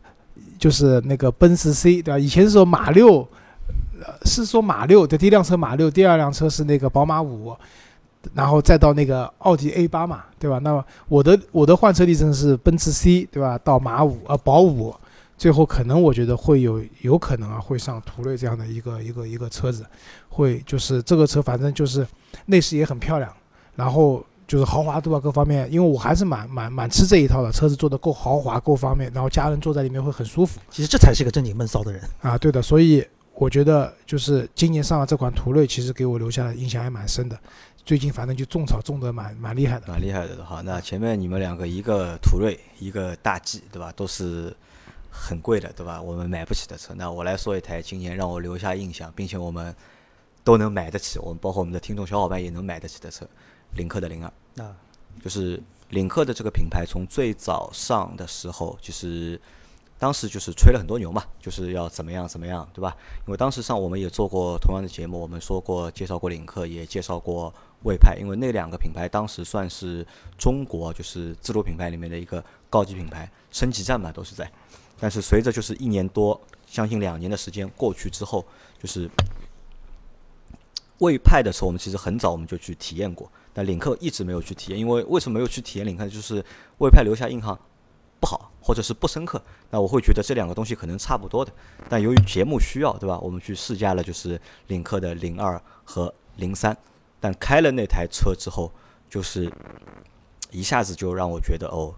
[0.58, 2.18] 就是那个奔驰 C 对吧？
[2.18, 3.28] 以前是说马六，
[4.24, 7.56] 是说马六的第一辆车马六，第二辆车是那个宝马五，
[8.34, 10.58] 然后再到那个奥迪 A 八嘛，对吧？
[10.58, 13.58] 那么我的我的换车历程是奔驰 C 对吧？
[13.58, 14.94] 到马五呃宝五，
[15.36, 19.86] 最后可能我觉得会有有可能啊会上途锐这样的一个一个一个车子，
[20.28, 22.06] 会就是这个车反正就是
[22.46, 23.32] 内饰也很漂亮。
[23.76, 30.58] 然后就是豪华度啊，各方面，因为我还是蛮蛮蛮吃这一套的，车子做的够豪华，够方便，然后家人坐在里面会很舒服。
[30.68, 32.60] 其实这才是个正经闷骚的人啊，对的。
[32.60, 33.06] 所以
[33.38, 37.38] 我觉得就是今年上了这款途锐，其实给我留下的印象还蛮深的。
[37.84, 40.44] 最近反正就种草种的蛮蛮厉害的，蛮厉害的。
[40.44, 43.92] 好，那前面你们两个一个途锐，一个大 G，对吧？
[43.94, 44.52] 都是
[45.08, 46.02] 很贵的，对吧？
[46.02, 46.92] 我们买不起的车。
[46.94, 49.72] 那我来说一台今年让我留下印象，并且我们
[50.42, 53.24] 都能买得起，我们包括我们的听众小伙伴也能买得起的车。
[53.76, 54.74] 领克的零二啊，
[55.22, 59.40] 就是领克的这个品牌，从最早上的时候，就是
[59.98, 62.96] 当时就是吹了很多牛嘛，就是要怎么样怎么样，对吧？
[63.26, 74.48] 因为当时上我们也做过同样的节目，我们说过介绍过领克，也介绍过魏派，因为那两个品牌当时算是中国就是自主品牌里面的一个高级品牌，升级战嘛都是在。
[75.00, 78.44] 但是随着就是一年多，将近两年的时间过去之后，
[78.80, 79.10] 就是
[80.98, 83.30] 魏派的车，我们其实很早我们就去体验过。
[83.52, 86.08] 但领克一直没有去体验，因为为什么没有去体验领克？
[86.08, 86.44] 就是
[86.78, 87.58] 魏派留下印象
[88.20, 89.40] 不好，或者是不深刻。
[89.70, 91.52] 那我会觉得这两个东西可能差不多的。
[91.88, 93.18] 但由于节目需要，对吧？
[93.20, 96.76] 我们去试驾了，就是领克的零二和零三。
[97.20, 98.70] 但开了那台车之后，
[99.10, 99.52] 就是
[100.50, 101.94] 一下子就让我觉得，哦，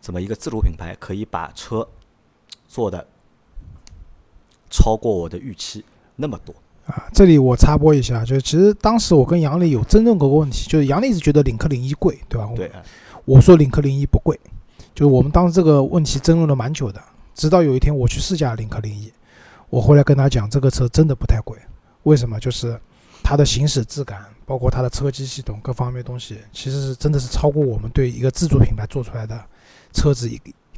[0.00, 1.86] 怎么一个自主品牌可以把车
[2.66, 3.06] 做的
[4.70, 5.84] 超过我的预期
[6.16, 6.54] 那么多？
[6.86, 12.50] 啊，这里我插播一下，就是其实当时我跟杨磊有争论过个问题，就是杨磊一直觉得领克零一贵，对吧？
[12.54, 12.70] 对。
[13.24, 14.38] 我说领克零一不贵，
[14.94, 17.02] 就我们当时这个问题争论了蛮久的，
[17.34, 19.12] 直到有一天我去试驾领克零一，
[19.68, 21.58] 我回来跟他讲，这个车真的不太贵，
[22.04, 22.38] 为什么？
[22.38, 22.80] 就是
[23.22, 29.44] 它的行驶质感，包括它的车机系统各方面东西，其实是真的是超过我们对一个自主品牌做出来的
[29.92, 30.30] 车子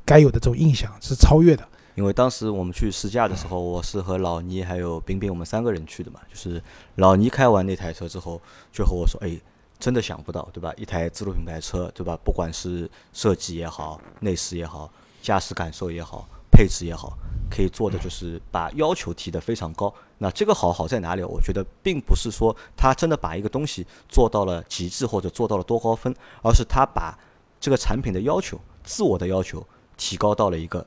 [0.04, 1.62] 该有的这种印象，是超越的，
[1.96, 6.20] 因为当时我们去试驾的时候，我是和老倪还有冰冰我们三个人去的嘛。
[6.32, 6.62] 就是
[6.94, 8.40] 老倪开完那台车之后，
[8.72, 9.36] 就和我说：“哎，
[9.78, 10.72] 真的想不到，对吧？
[10.76, 12.18] 一台自主品牌车，对吧？
[12.24, 14.90] 不管是设计也好，内饰也好，
[15.22, 17.16] 驾驶感受也好，配置也好，
[17.50, 19.92] 可以做的就是把要求提得非常高。
[20.18, 21.22] 那这个好好在哪里？
[21.22, 27.18] 我觉得并不是说他真的把一个东西做到了极致或者做到了多高分，而是他把
[27.60, 29.66] 这个产品的要求、自我的要求
[29.96, 30.84] 提高到了一个。”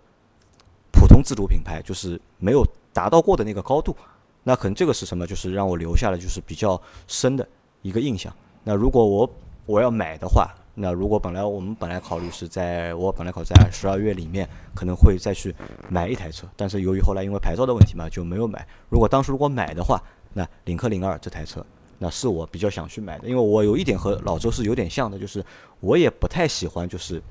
[0.92, 3.96] 普通自主品牌就是没有达到过的那个高度，
[4.44, 5.26] 那可能这个是什么？
[5.26, 7.48] 就是让我留下了就是比较深的
[7.84, 8.36] 一个印象。
[8.64, 9.30] 那如果我
[9.66, 15.53] 我要买的话，那如果本来我们本来考虑是在我本来考在十二月里面可能会再去
[15.89, 18.66] 买一台车，但是由于后来因为牌照的问题嘛就没有买。
[18.89, 20.01] 如果当时如果买的话，
[20.34, 21.66] 那领克零二这台车，
[21.97, 25.43] 那是我比较想去买的，因为我有一点和老周是有点像的，就是
[25.80, 27.22] 我也不太喜欢就是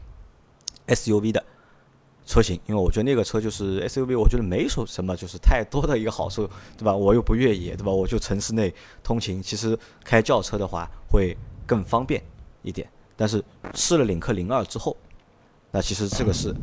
[0.87, 1.45] SUV 的。
[2.29, 6.95] 车型，因为我觉得那个车就是 SUV，我觉得没什什么就是太多的一个好处， 对吧？
[6.95, 7.91] 我又不越野，对吧？
[7.91, 8.73] 我就城市内
[9.03, 11.35] 通勤，其实开轿车的话会
[11.67, 12.23] 更方便
[12.61, 12.87] 一点。
[13.17, 13.43] 但是
[13.75, 14.95] 试了领克零二之后，
[15.71, 16.55] 那其实这个是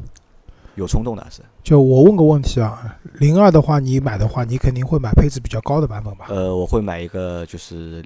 [0.76, 1.42] 有冲动的，是。
[1.64, 6.28] 就我问个问题啊，零二的话，你买的话，你肯定会买配置比较高的版本吧？
[6.30, 8.06] 呃，我会买一个就是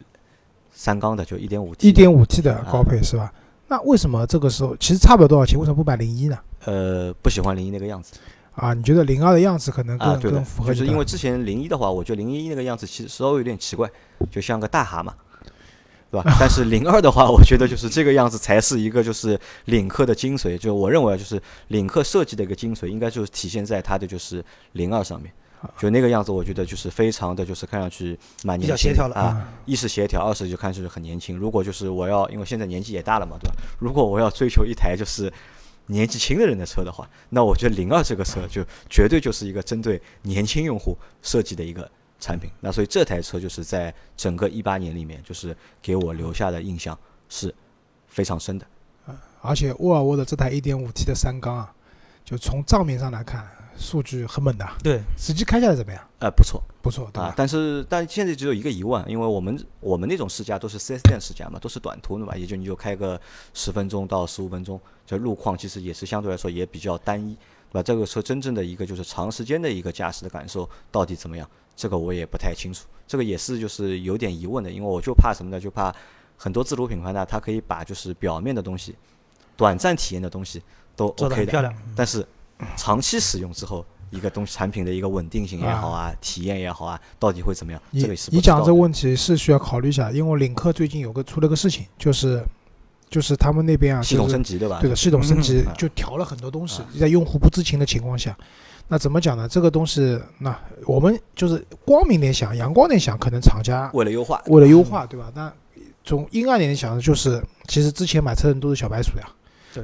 [0.72, 1.89] 三缸的，就一点五 T。
[1.89, 3.34] 一点五 T 的高配是吧？
[3.70, 5.58] 那为什么这个时候其实差不了多少钱？
[5.58, 6.38] 为什么不买零一呢？
[6.66, 8.14] 呃，不喜欢零一那个样子，
[8.56, 10.74] 啊，你觉得零二的样子可能更更符合？
[10.74, 13.88] 就是因为之前零一的话，我觉得零一那个样子其实稍微有点奇怪，
[14.32, 15.14] 就像个大蛤蟆，
[16.12, 16.36] 对吧？
[16.40, 25.32] 但是零二的话，我觉得就是这个样子才是一个就是领克的精髓，就我认为就是领克设计的一个精髓，应该就是体现在它的就是零二上面，
[25.78, 31.38] 就那个样子，我觉得就是非常的就是看上去蛮年轻啊，一是协调，二是就看上去很年轻。
[31.38, 33.55] 如果就是我要，因为现在年纪也大了嘛，对吧？
[33.80, 35.32] 如果我要追求一台就是。
[35.91, 41.89] 年纪轻的人的车的话，那我觉得零二这个车就绝对就是一个针对年轻用户设计的一个
[42.20, 42.47] 产品。
[42.60, 46.95] 那所以这台车就是在整个一八年里面，就是给我留下的印象
[47.28, 47.51] 是
[48.07, 48.68] 非常深的。
[49.41, 51.74] 而且沃尔沃的这台一点五 T 的三缸啊，
[52.24, 53.49] 就从账面上来看。
[53.80, 56.04] 数据很猛的，对，实际开下来怎么样？
[56.20, 57.34] 呃，不错，不错，对吧？
[57.36, 63.20] 但是，但现在只有一个疑问，因为我们我们那种试驾都是四 S 店试驾嘛，都是短途的嘛，也就你就开个
[63.54, 67.34] 十分钟到十五分钟，这路况其实也是相对来说也比较单一，
[67.72, 67.82] 对吧？
[67.84, 71.50] 这个车真正的一个就是长时间的一个驾驶的感受到底怎么样？
[71.76, 75.58] 这个我也不太清楚，这个也是就是有点疑问的，因为我就怕什么呢？
[75.58, 75.96] 就怕
[76.36, 78.94] 很多自主品牌呢，它可以把就是表面的东西、
[79.56, 80.62] 短暂体验的东西
[80.98, 82.28] 都 OK 的，漂亮，但是
[82.76, 83.86] 长期使用之后。
[84.12, 87.80] 一个东西产品的一个稳定性也好啊，体验也好啊，到底会怎么样？
[87.91, 92.43] 你你讲这个问题是需要考虑一下，因为领克最近有个出了个事情，就是
[93.07, 94.80] 就是他们那边啊，系统升级对吧？
[94.82, 98.36] 对的，系统升级就调了很多东西，在用户不知情的情况下，
[98.88, 99.47] 那怎么讲呢？
[99.47, 105.32] 这个东西，那我们就是光明点想，阳光点想，可能厂家为了优化，为了优化，对吧？
[105.36, 105.53] 那
[106.03, 109.30] 从阴暗点想的就是，其实之前买车的人都是小白鼠呀。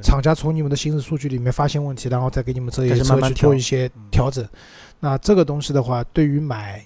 [0.02, 4.46] 厂家从你们的行驶数据里面发现问题，然后再给你们这些车去做一些调整。
[5.00, 6.84] 那这个东西的话，对于买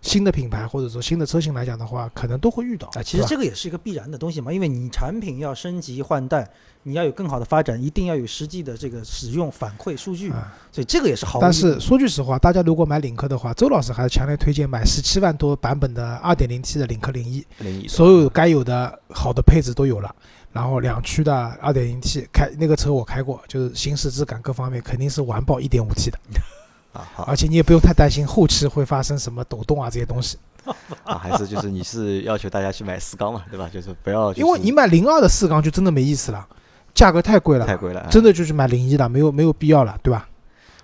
[0.00, 2.88] 新的品牌或者说新的车型来讲的话，可能都会遇到。
[2.94, 6.48] 啊，其实这个也是一个必然的东西嘛，因为你产品要升级换代，
[6.82, 10.30] 你要有更好的发展，一定要有实际的这个使用反馈数据。
[10.72, 11.38] 所以这个也是好。
[11.40, 20.12] 但是说句实话，大家如果买领克的话，周老师还是强烈推荐买十七万多版本的二点零 T 的领克零一，所有该有的好的配置都有了。
[20.52, 26.18] 然后两驱的二点零 T 开那个车我开过，就是行驶质感各方面肯定是完爆一点五 T 的，
[26.92, 30.36] 啊好，而且你也不用太担心后期会发生什么抖动啊这些东西，
[31.04, 33.68] 啊还是就是你是要求大家去买四缸嘛，对吧？
[33.72, 36.46] 就是不要，因为你买零二的四缸就真的没意思了，
[36.92, 40.28] 价格太贵了，太贵了，真的就是买零一的，没有没有必要了，对吧？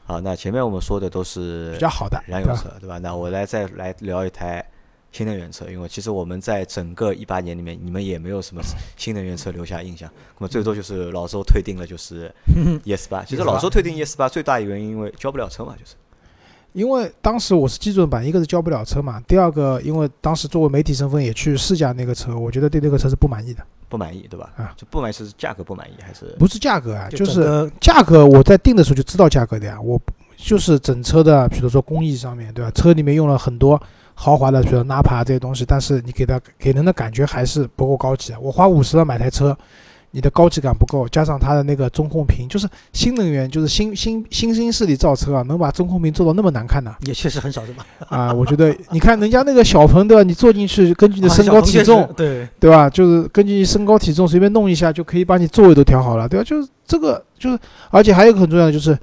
[0.07, 2.97] 好，那前面我们说的都是比较好的燃油车，对吧？
[2.97, 4.65] 那我来再来聊一台。
[5.11, 8.63] 新能源车，因为其实我们在整个一八年里面，你们也没有什么
[8.97, 10.11] 新能源车留下印象。
[10.39, 12.33] 那么最多就是老周退订了，就是
[12.85, 13.25] ES 八。
[13.25, 15.95] 其实老周退订 ES 八最大的原因，因为交不了车嘛，就是。
[16.75, 23.65] 因为当时我是基准版，一个是交不了车嘛，第二个因为当时作为媒体身份也去试驾那个车，我觉得对那个车是不满意的。
[23.89, 24.53] 不满意，对吧？
[24.57, 26.27] 啊，就不满意是价格不满意还是？
[26.39, 29.81] 不是价格啊，就是价格，我在定的时候就知道价格的呀。
[29.81, 29.99] 我
[30.37, 32.71] 就是整车的，比如说工艺上面对吧？
[32.73, 33.81] 车里面用了很多。
[34.21, 38.33] 豪华的，比如纳帕这些东西，但是你给它给人的感觉还是不够高级。
[38.43, 39.57] 我花五十万买台车，
[40.11, 46.93] 你的高级感不够，加上它的那个中控屏，就是新能源，就是新新新兴势力造车啊，能把中控屏做到那么难看呢？
[47.07, 47.87] 也确实很少，对吧？
[48.09, 50.25] 啊，我觉得你看人家那个小鹏，对吧？
[50.25, 52.91] 你坐进去，根据你的身高体重， 对 对吧？
[52.91, 56.45] 就是根据你身高体重随便弄一下，就可以把你座位都调好了，对吧？
[56.45, 57.57] 就是这个，就是
[57.91, 58.99] 而且还有一个很重要的就是。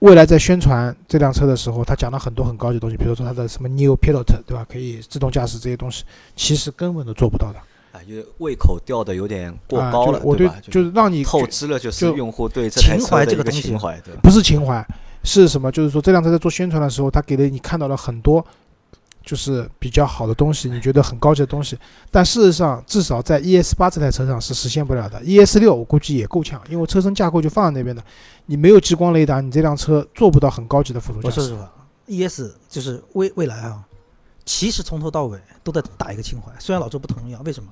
[0.00, 4.64] 未来在宣传这辆车的时候，他讲了很多很高级的东西，比如说它的什么 New Pilot，对吧？
[4.70, 6.04] 可以自动驾驶这些东西，
[6.36, 7.58] 其实根本都做不到的。
[7.90, 10.54] 啊，就是胃口吊的有点过啊，高了，就我对吧？
[10.62, 13.76] 就是让你透支了，就是用户对情怀这个东西？
[14.22, 14.86] 不是情怀，
[15.24, 15.72] 是什么？
[15.72, 18.44] 就是说这辆车在做宣传的时候，他给了你看到了很多，
[19.28, 21.78] 就是比较好的东西，你觉得很高级的东西，
[22.10, 25.22] 但事实上，至少在 ES 八这台车上是实现不了的。
[25.22, 28.02] ES 六我估计也够呛，因为车身架构就放在那边的，
[28.46, 31.40] 你没有激光雷达，你这辆车做不到很高级的辅助驾驶。
[31.40, 31.70] 我说实话
[32.06, 33.84] ，ES 就是未未来啊，
[34.46, 36.50] 其实从头到尾都在打一个情怀。
[36.58, 37.68] 虽然老周不同意啊，为什么？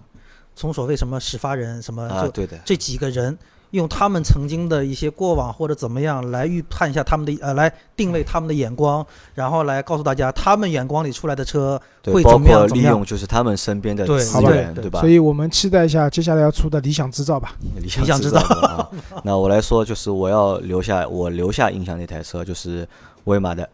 [0.54, 3.38] 从所谓什么始发人什么啊，就对的，这几个人，
[3.70, 9.04] 用他们曾经的一些过往或者怎么样来预判一下他们的呃，来定位他们的眼光，
[9.34, 15.08] 然后来告诉大家他们眼光里出来的车会怎么样括利怎么样用就是他们身边的资源，对吧所？
[15.08, 17.54] 以我们期待一下接下来要出的理想制造吧。
[17.80, 18.88] 理想制造啊。
[19.24, 22.88] 那我来说，就是我要留下我留下印象那台车，就是
[23.24, 23.68] 威马的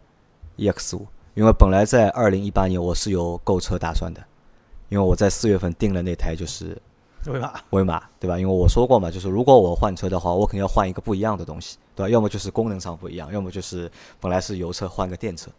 [0.56, 4.20] EX 五，因为本来在二零一八年我是有购车打算的，
[4.88, 6.76] 因为我在四月份订了那台就是
[7.24, 7.64] 对吧？
[7.70, 8.38] 威马，对吧？
[8.38, 12.08] 因为我说过嘛，就是如果我换车的话，我肯定要换一个不一样的东西，对吧？
[12.08, 15.50] 要么就是功能上不一样，要么就是本来是油车换个电车，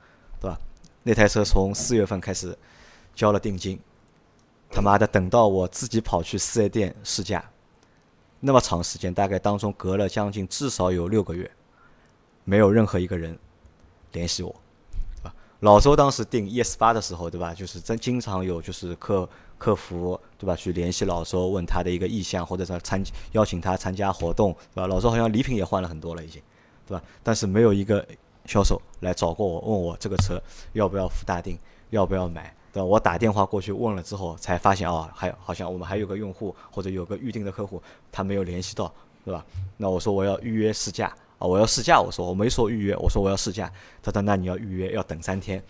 [0.42, 0.58] 对吧？
[1.04, 2.58] 那台车从四月份开始
[3.16, 3.80] 交了定金，
[4.70, 7.44] 他妈的等到我自己跑去四 S 店试驾，
[8.40, 11.50] 那么长时间，大概当中隔了将近至少有六个月，
[12.44, 13.38] 没有任何一个人
[14.12, 14.54] 联系我，
[15.18, 15.34] 对吧？
[15.62, 17.54] 老周当时订 ES 八的时候，对吧？
[17.54, 19.30] 就是真经常有就是客
[19.64, 23.02] 客服对吧，去联系老周问他的一个意向，或者是参
[23.32, 24.88] 邀请他参加活动，对吧？
[24.88, 26.42] 老周好像礼品也换了很多了已经，
[26.86, 27.02] 对吧？
[27.24, 28.06] 但是没有一个
[28.46, 30.38] 销售来找过我，问我这个车
[30.74, 31.58] 要不要付大定，
[31.92, 32.84] 要不要买，对吧？
[32.84, 38.94] 我打电话过去问了之后，才发现哦，还好像我们还有个用户或者有个预定的客户，他没有联系到，
[39.24, 39.46] 对吧？
[39.78, 41.08] 那我说我要预约试驾
[41.40, 45.64] 啊，我要试驾，我说我没说预约，我说我要试驾，他说那你要预约，要等三天。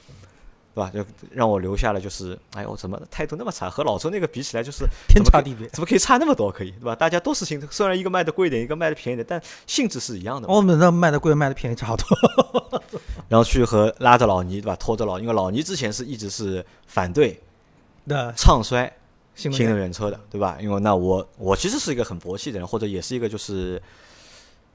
[0.73, 0.89] 对吧？
[0.93, 3.69] 就让我留下了，就是，哎呦，怎么态度那么差？
[3.69, 5.67] 和老周那个比起来，就是 天差地别。
[5.69, 6.51] 怎么可以差那么多？
[6.51, 6.95] 可以，对吧？
[6.95, 10.53] 大家都是性，虽然一个卖的贵一点，一个卖的便宜点，但性质是一样的嘛。
[10.53, 12.81] 我们那卖的贵卖的便宜差不多。
[13.29, 14.75] 然后去和拉着老倪，对吧？
[14.75, 17.39] 拖着老，因为老倪之前是一直是反对
[18.07, 18.91] 的唱衰
[19.35, 20.57] 新新能能源源车的，对吧？
[20.59, 23.81] 因为那我我其实是一个很佛系的人，或者也是一个就是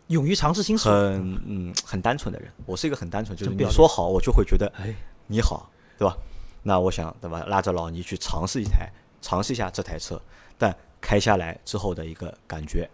[0.09, 2.51] 勇于尝试新事物，很嗯很单纯的人。
[2.66, 4.92] 我是一个很单纯，就是你说好，我就会觉得哎，
[5.26, 6.16] 你好，对吧？
[6.62, 7.44] 那我想，对吧？
[7.49, 8.88] 拉着老倪去尝试一台，
[9.20, 10.20] 尝试一下这台车，
[10.57, 12.88] 但开下来之后的一个感觉，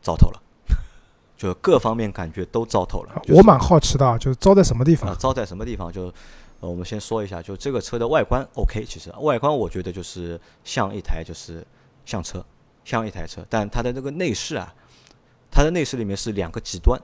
[0.00, 0.40] 糟透了，
[1.36, 3.20] 就各方面感觉都糟透了。
[3.22, 5.90] 就是我蛮好奇的啊，就是糟在什么地啊方？，糟在什么地方？
[5.92, 6.12] 就
[6.60, 11.66] 呃，我们先说一下，就这个车的外观 OK，其实外观我觉得就是像一台就是
[12.04, 12.44] 像车，
[12.84, 14.74] 像一台车，但它的那个内饰啊，
[15.50, 17.00] 它的内饰里面是两个极端，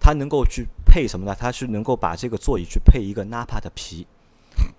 [0.00, 1.36] 它能够去配什么呢？
[1.38, 4.06] 它是能够把这个座椅去配一个 Napa 的皮，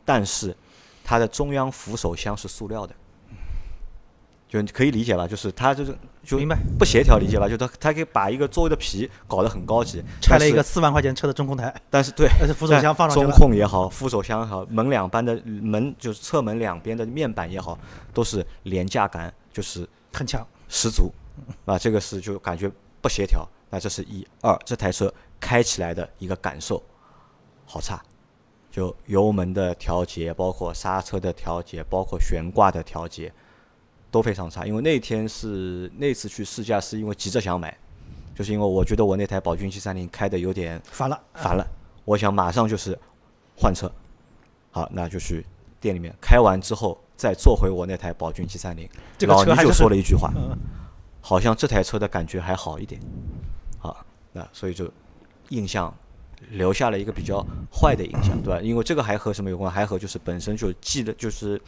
[0.03, 0.55] 但是
[1.03, 2.95] 它的中央扶手箱是塑料的。
[4.49, 6.57] 就你可以理解吧，就是它就是就明白？
[6.77, 7.47] 不协调，理解吧？
[7.47, 17.79] 就它它可以把一个座位的皮搞得很高级，拆了一个四万块钱车的中控台，但是对，但是扶手箱放上中，控也好，扶手箱也好，门两般的门就是侧门两边的面板也好，
[18.13, 20.45] 都是廉价感就是很强。
[20.67, 21.09] 十足，
[21.63, 22.69] 啊，这个是就感觉
[23.01, 23.47] 不协调。
[23.71, 26.83] 那这是一二，这台车开起来的一个感受
[27.65, 27.99] 好差，
[28.69, 33.33] 就油门的调节，包括刹车的调节，包括悬挂的调节
[34.11, 34.65] 都非常差。
[34.65, 37.75] 因为那天是那次去试驾，是因为急着想买，
[38.35, 41.65] 就是因为我觉得我那台宝骏七三零开的有点烦了，烦了，
[42.03, 42.99] 我想马上就是
[43.57, 43.89] 换车。
[44.71, 45.45] 好，那就去
[45.79, 48.89] 店里面开完之后，再坐回我那台宝骏七三零。
[49.17, 50.57] 这个老倪就说了一句话，嗯
[51.23, 52.99] 好像这台车的感觉还好一点。
[54.33, 54.91] 那所以就
[55.49, 55.93] 印象
[56.51, 58.61] 留下了一个比较坏的印象，对吧？
[58.61, 59.71] 因为这个还和什么有关？
[59.71, 61.61] 还和就是本身就记得就是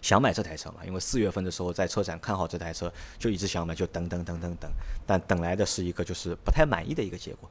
[0.00, 4.70] 想买这台车嘛，因为四月份的时候在车展看好这台车，就一直想买，就等等等等等，
[5.04, 7.50] 但等来的是一个就是不太满意的一个结果。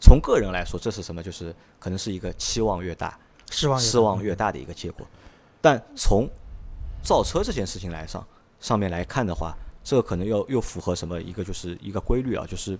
[0.00, 1.22] 从个人来说，这是什么？
[1.22, 3.18] 就是可能是一个期望越大，
[3.50, 5.06] 失望失望越大的一个结果。
[5.60, 6.28] 但从
[7.02, 8.26] 造车这件事情来上
[8.60, 12.78] 上面来看的话，这个可能又又符合什么一个就是一个规律啊，就是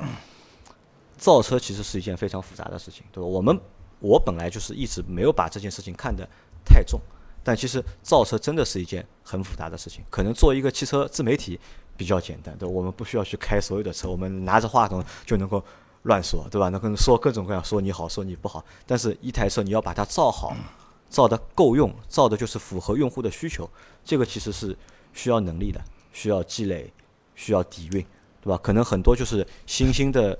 [1.19, 3.27] 造车其实是一件非常复杂的事情，对吧？
[3.27, 3.61] 我们
[4.01, 6.27] 我本来就是一直没有把这件事情看得
[6.64, 7.01] 太重，
[7.43, 10.05] 但其实造车真的是一件很复杂的事情。
[10.09, 11.59] 可能做一个汽车自媒体
[11.97, 15.62] 比较简单，对吧，我们不需要去开所有的车，我们拿着话筒就能够
[16.05, 16.69] 乱说，对吧？
[16.69, 18.64] 能够说各种各样，说你好，说你不好。
[18.87, 20.57] 但是一台车你要把它造好，
[21.11, 23.69] 造的够用，造的就是符合用户的需求，
[24.05, 24.77] 这个其实是
[25.12, 25.81] 需要能力的，
[26.12, 26.93] 需要积累，
[27.35, 28.07] 需要底蕴，
[28.41, 28.61] 对吧？
[28.62, 30.39] 可能很多就是新兴的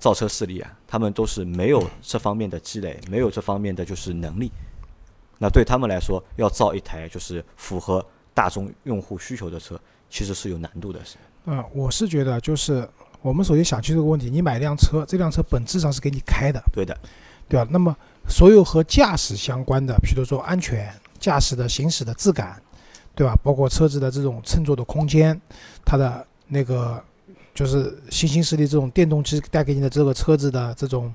[0.00, 4.50] 造车势力啊，他们都是没有这方面的积累，没有这方面的就是能力。
[5.38, 9.78] 那对他们来说，要造一台就是符合大众用户需求的车，
[10.08, 10.98] 其实是有难度的。
[11.04, 12.88] 是，嗯、我是觉得就是
[13.22, 16.98] 我们首先想清楚这个问题：你买一辆车，这辆车本质上是给你开的，对的，
[17.48, 17.68] 对吧？
[17.70, 17.94] 那么
[18.28, 22.60] 所有和驾驶相关的，比如说安全、驾驶的行驶的质感，
[23.14, 23.34] 对吧？
[23.42, 25.38] 包括车子的这种乘坐的空间，
[25.84, 27.02] 它的那个
[27.54, 31.12] 就是新兴势力这种电动机带给你的这个车子的这种，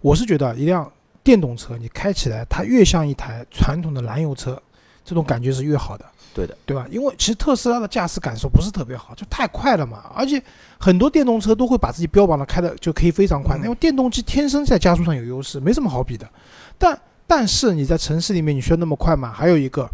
[0.00, 0.90] 我是觉得一辆
[1.22, 4.60] 电动车你开起来，它越像一台传统的燃油车，
[5.04, 6.04] 这种感觉是越好的。
[6.34, 6.84] 对的，对吧？
[6.90, 10.10] 因为其实特斯拉的驾驶感受不是特别好，就太快了嘛。
[10.16, 10.42] 而且
[10.78, 16.28] 很多电动车都会把自己标榜的开的就可以非常快，因为电动机天生在加速上有优势，没什么好比的。
[16.76, 19.32] 但但是你在城市里面你需要那么快吗？
[19.32, 19.88] 还有一个，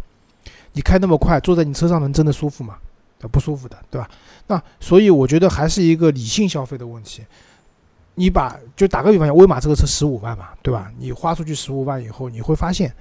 [0.73, 2.75] 你开那么快，坐在你车上能真的舒服吗？
[3.21, 4.09] 呃不舒服的，对吧？
[4.47, 7.23] 那所以我觉得还是一个理性消费的问题。
[8.15, 10.91] 你把就打个比方讲，威马这个车十五万嘛，对吧？
[10.99, 12.93] 你花出去十五万以后，你会发现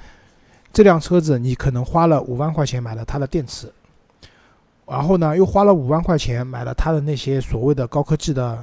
[0.72, 3.70] 这辆车子你可能花了五万块钱买了它的电池，
[4.86, 8.62] 然后呢又花了五万块钱买了它的那些所谓的高科技的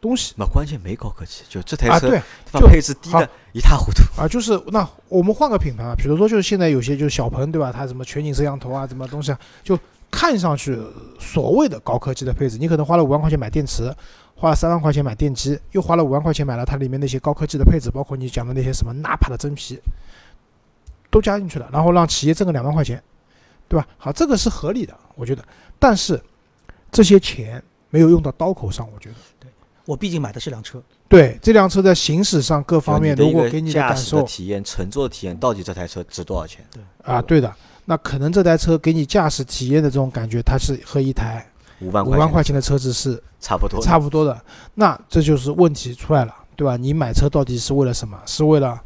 [0.00, 2.20] 东西那关键没高科技，就这台啊，车对
[2.50, 4.02] 它就配置低的一塌糊涂。
[4.20, 7.70] 啊，就是那我们换个品牌啊，比如说就是现在有些就是小鹏对吧？
[7.72, 9.78] 它什么全景摄像头啊，什么东西啊，就
[10.10, 10.78] 看上去
[11.18, 13.94] 所谓的高科技的配置，你可能花了五万块钱买电池，
[14.34, 19.78] 花了三万块钱买电机，又花了五万块钱买了它里面那些高科技的配置，包括你讲的那些什么纳帕的真皮，
[21.10, 23.02] 都加进去了，然后让企业挣个两万块钱，
[23.68, 23.86] 对吧？
[23.96, 25.44] 好，这个是合理的，我觉得，
[25.78, 26.20] 但是
[26.90, 29.14] 这些钱没有用到刀口上，我觉得。
[29.40, 29.50] 对
[29.84, 36.62] 我毕竟买的是辆车，对这辆车在行驶上各方面，的一个如果给你的驾驶的感受体验、乘坐的体验，到底这台车值多少钱？
[36.70, 37.50] 对啊，对的，
[37.90, 41.42] 那可能这台车给你驾驶体验的这种感觉，它是和一台
[41.80, 43.80] 五万五万块钱钱的车子是差不多。
[43.80, 44.38] 差不多的。
[44.74, 46.76] 那这就是问题出来了，对吧？
[46.76, 48.20] 你买车到底是为了什么？
[48.26, 48.78] 是为了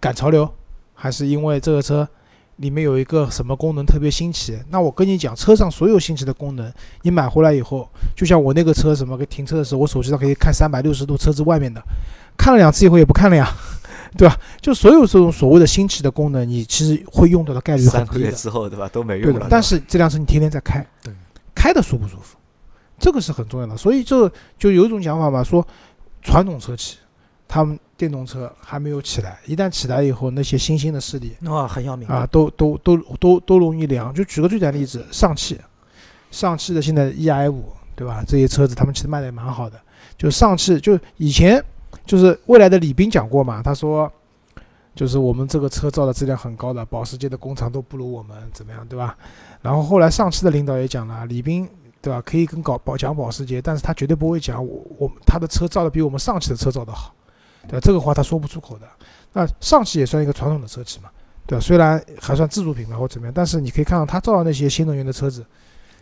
[0.00, 0.50] 赶潮流，
[0.94, 2.08] 还是因为这个车
[2.56, 4.58] 里面有一个什么功能特别新奇？
[4.70, 6.72] 那我跟你讲，车上所有新奇的功能，
[7.02, 11.82] 你买回来以后，就像我那个车什么，停车的时候，我手机上可以看三百六十度车子外面的，
[12.38, 13.54] 看了两次以后也不看了呀，
[14.16, 14.36] 对吧？
[14.60, 18.30] 就所有这种所谓的新奇的功能，你其实会用到的概率三个月。
[18.32, 18.88] 之后，对吧？
[18.88, 21.12] 都没用了。，但是这辆车你天天在开，对，
[21.54, 22.36] 开的舒不舒服，
[22.98, 23.76] 这个是很重要的。
[23.76, 25.66] 所以这就有一种讲法嘛，说
[26.22, 26.96] 传统车企
[27.48, 34.12] 他们电动车还没有起来，一旦起来以后，那些新兴的势力啊，很要命啊，都都都都都容易凉。
[34.12, 35.58] 就举个最简单的例子，上汽，
[36.30, 37.64] 上汽的现在 EI 五，
[37.94, 38.24] 对吧？
[38.26, 39.80] 这些车子他们其实卖的也蛮好的。
[40.18, 41.62] 就上汽，就以前
[42.04, 44.10] 就是未来的李斌讲过嘛，他说。
[44.94, 49.14] 就是我们这个车造的质量很高的，保时捷的工厂都不如我们，怎么样，对吧？
[49.60, 51.68] 然后后来上汽的领导也讲了，李斌
[52.00, 52.22] 对吧？
[52.24, 57.14] 可以跟搞保讲保时捷，但是他绝对不会讲我我他的车造的比我们上汽的车造的好，
[57.68, 57.78] 对吧？
[57.82, 58.86] 这个话他说不出口的。
[59.34, 61.10] 那上汽也算一个传统的车企嘛，
[61.46, 61.60] 对吧？
[61.60, 65.44] 虽然还算自主品牌或怎么样，但是你可以看到他造的那些新能源的车子，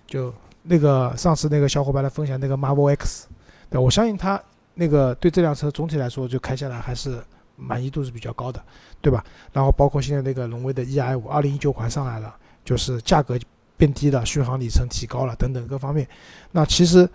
[0.07, 0.32] 就
[0.62, 3.26] 那个上次那个小伙伴来分享那个 Marvel X，
[3.70, 4.40] 对我相信他
[4.75, 7.22] 那个对这辆车总体来说就开下来还是
[7.57, 8.62] 满意度是比较高的，
[9.01, 9.25] 对吧？
[9.53, 13.39] 然后包括现在那个荣威的 EI 五，二零一九款上来了，就是价格
[13.77, 16.07] 变低了，续航里程提高了等等各方面。
[16.51, 17.09] 那其实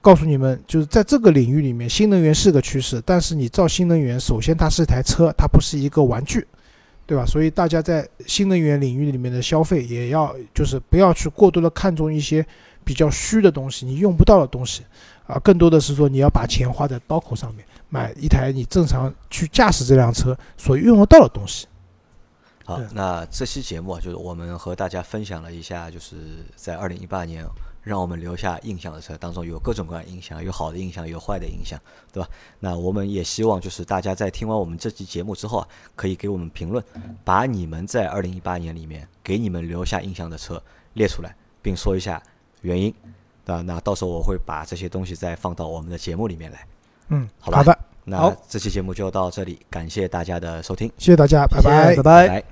[0.00, 6.46] 告诉你们，就是在这个领域里面，新能源是个趋势，但是你造新能源，首先它是一台车，它不是一个玩具，
[7.06, 7.24] 对吧？
[7.24, 12.44] 所以大家在新能源领域里面的消费，也要就是不要去过多的看重一些
[12.84, 14.84] 比较虚的东西，你用不到的东西
[15.26, 17.64] 啊，更多的是说你要把钱花在刀口上面。
[17.88, 21.68] 买一台你正常去驾驶这辆车所用得到的东西。
[22.64, 26.16] 好，那这期节目啊，就是我们和大家分享了一下，就是
[26.56, 27.46] 在二零一八年
[27.84, 31.80] 让我们留下印象的车当中，有各种各样的印象，有好的印象，有坏的印象，
[32.12, 32.28] 对吧？
[32.58, 36.84] 那我们也希望就是大家在听完我们这期节目之后啊，可以给我们评论，
[37.22, 40.60] 把你们在二零一八年里面给你们留下印象的车
[40.94, 42.20] 列出来，并说一下
[42.62, 42.92] 原因，
[43.46, 43.62] 对吧？
[43.62, 46.66] 那到时候我会把这些东西再放到我们的节目里面来。
[47.10, 52.28] 嗯，好吧好的，那这期节目就到这里，感谢大家的收听，谢谢大家，拜谢谢拜拜拜。
[52.28, 52.44] 拜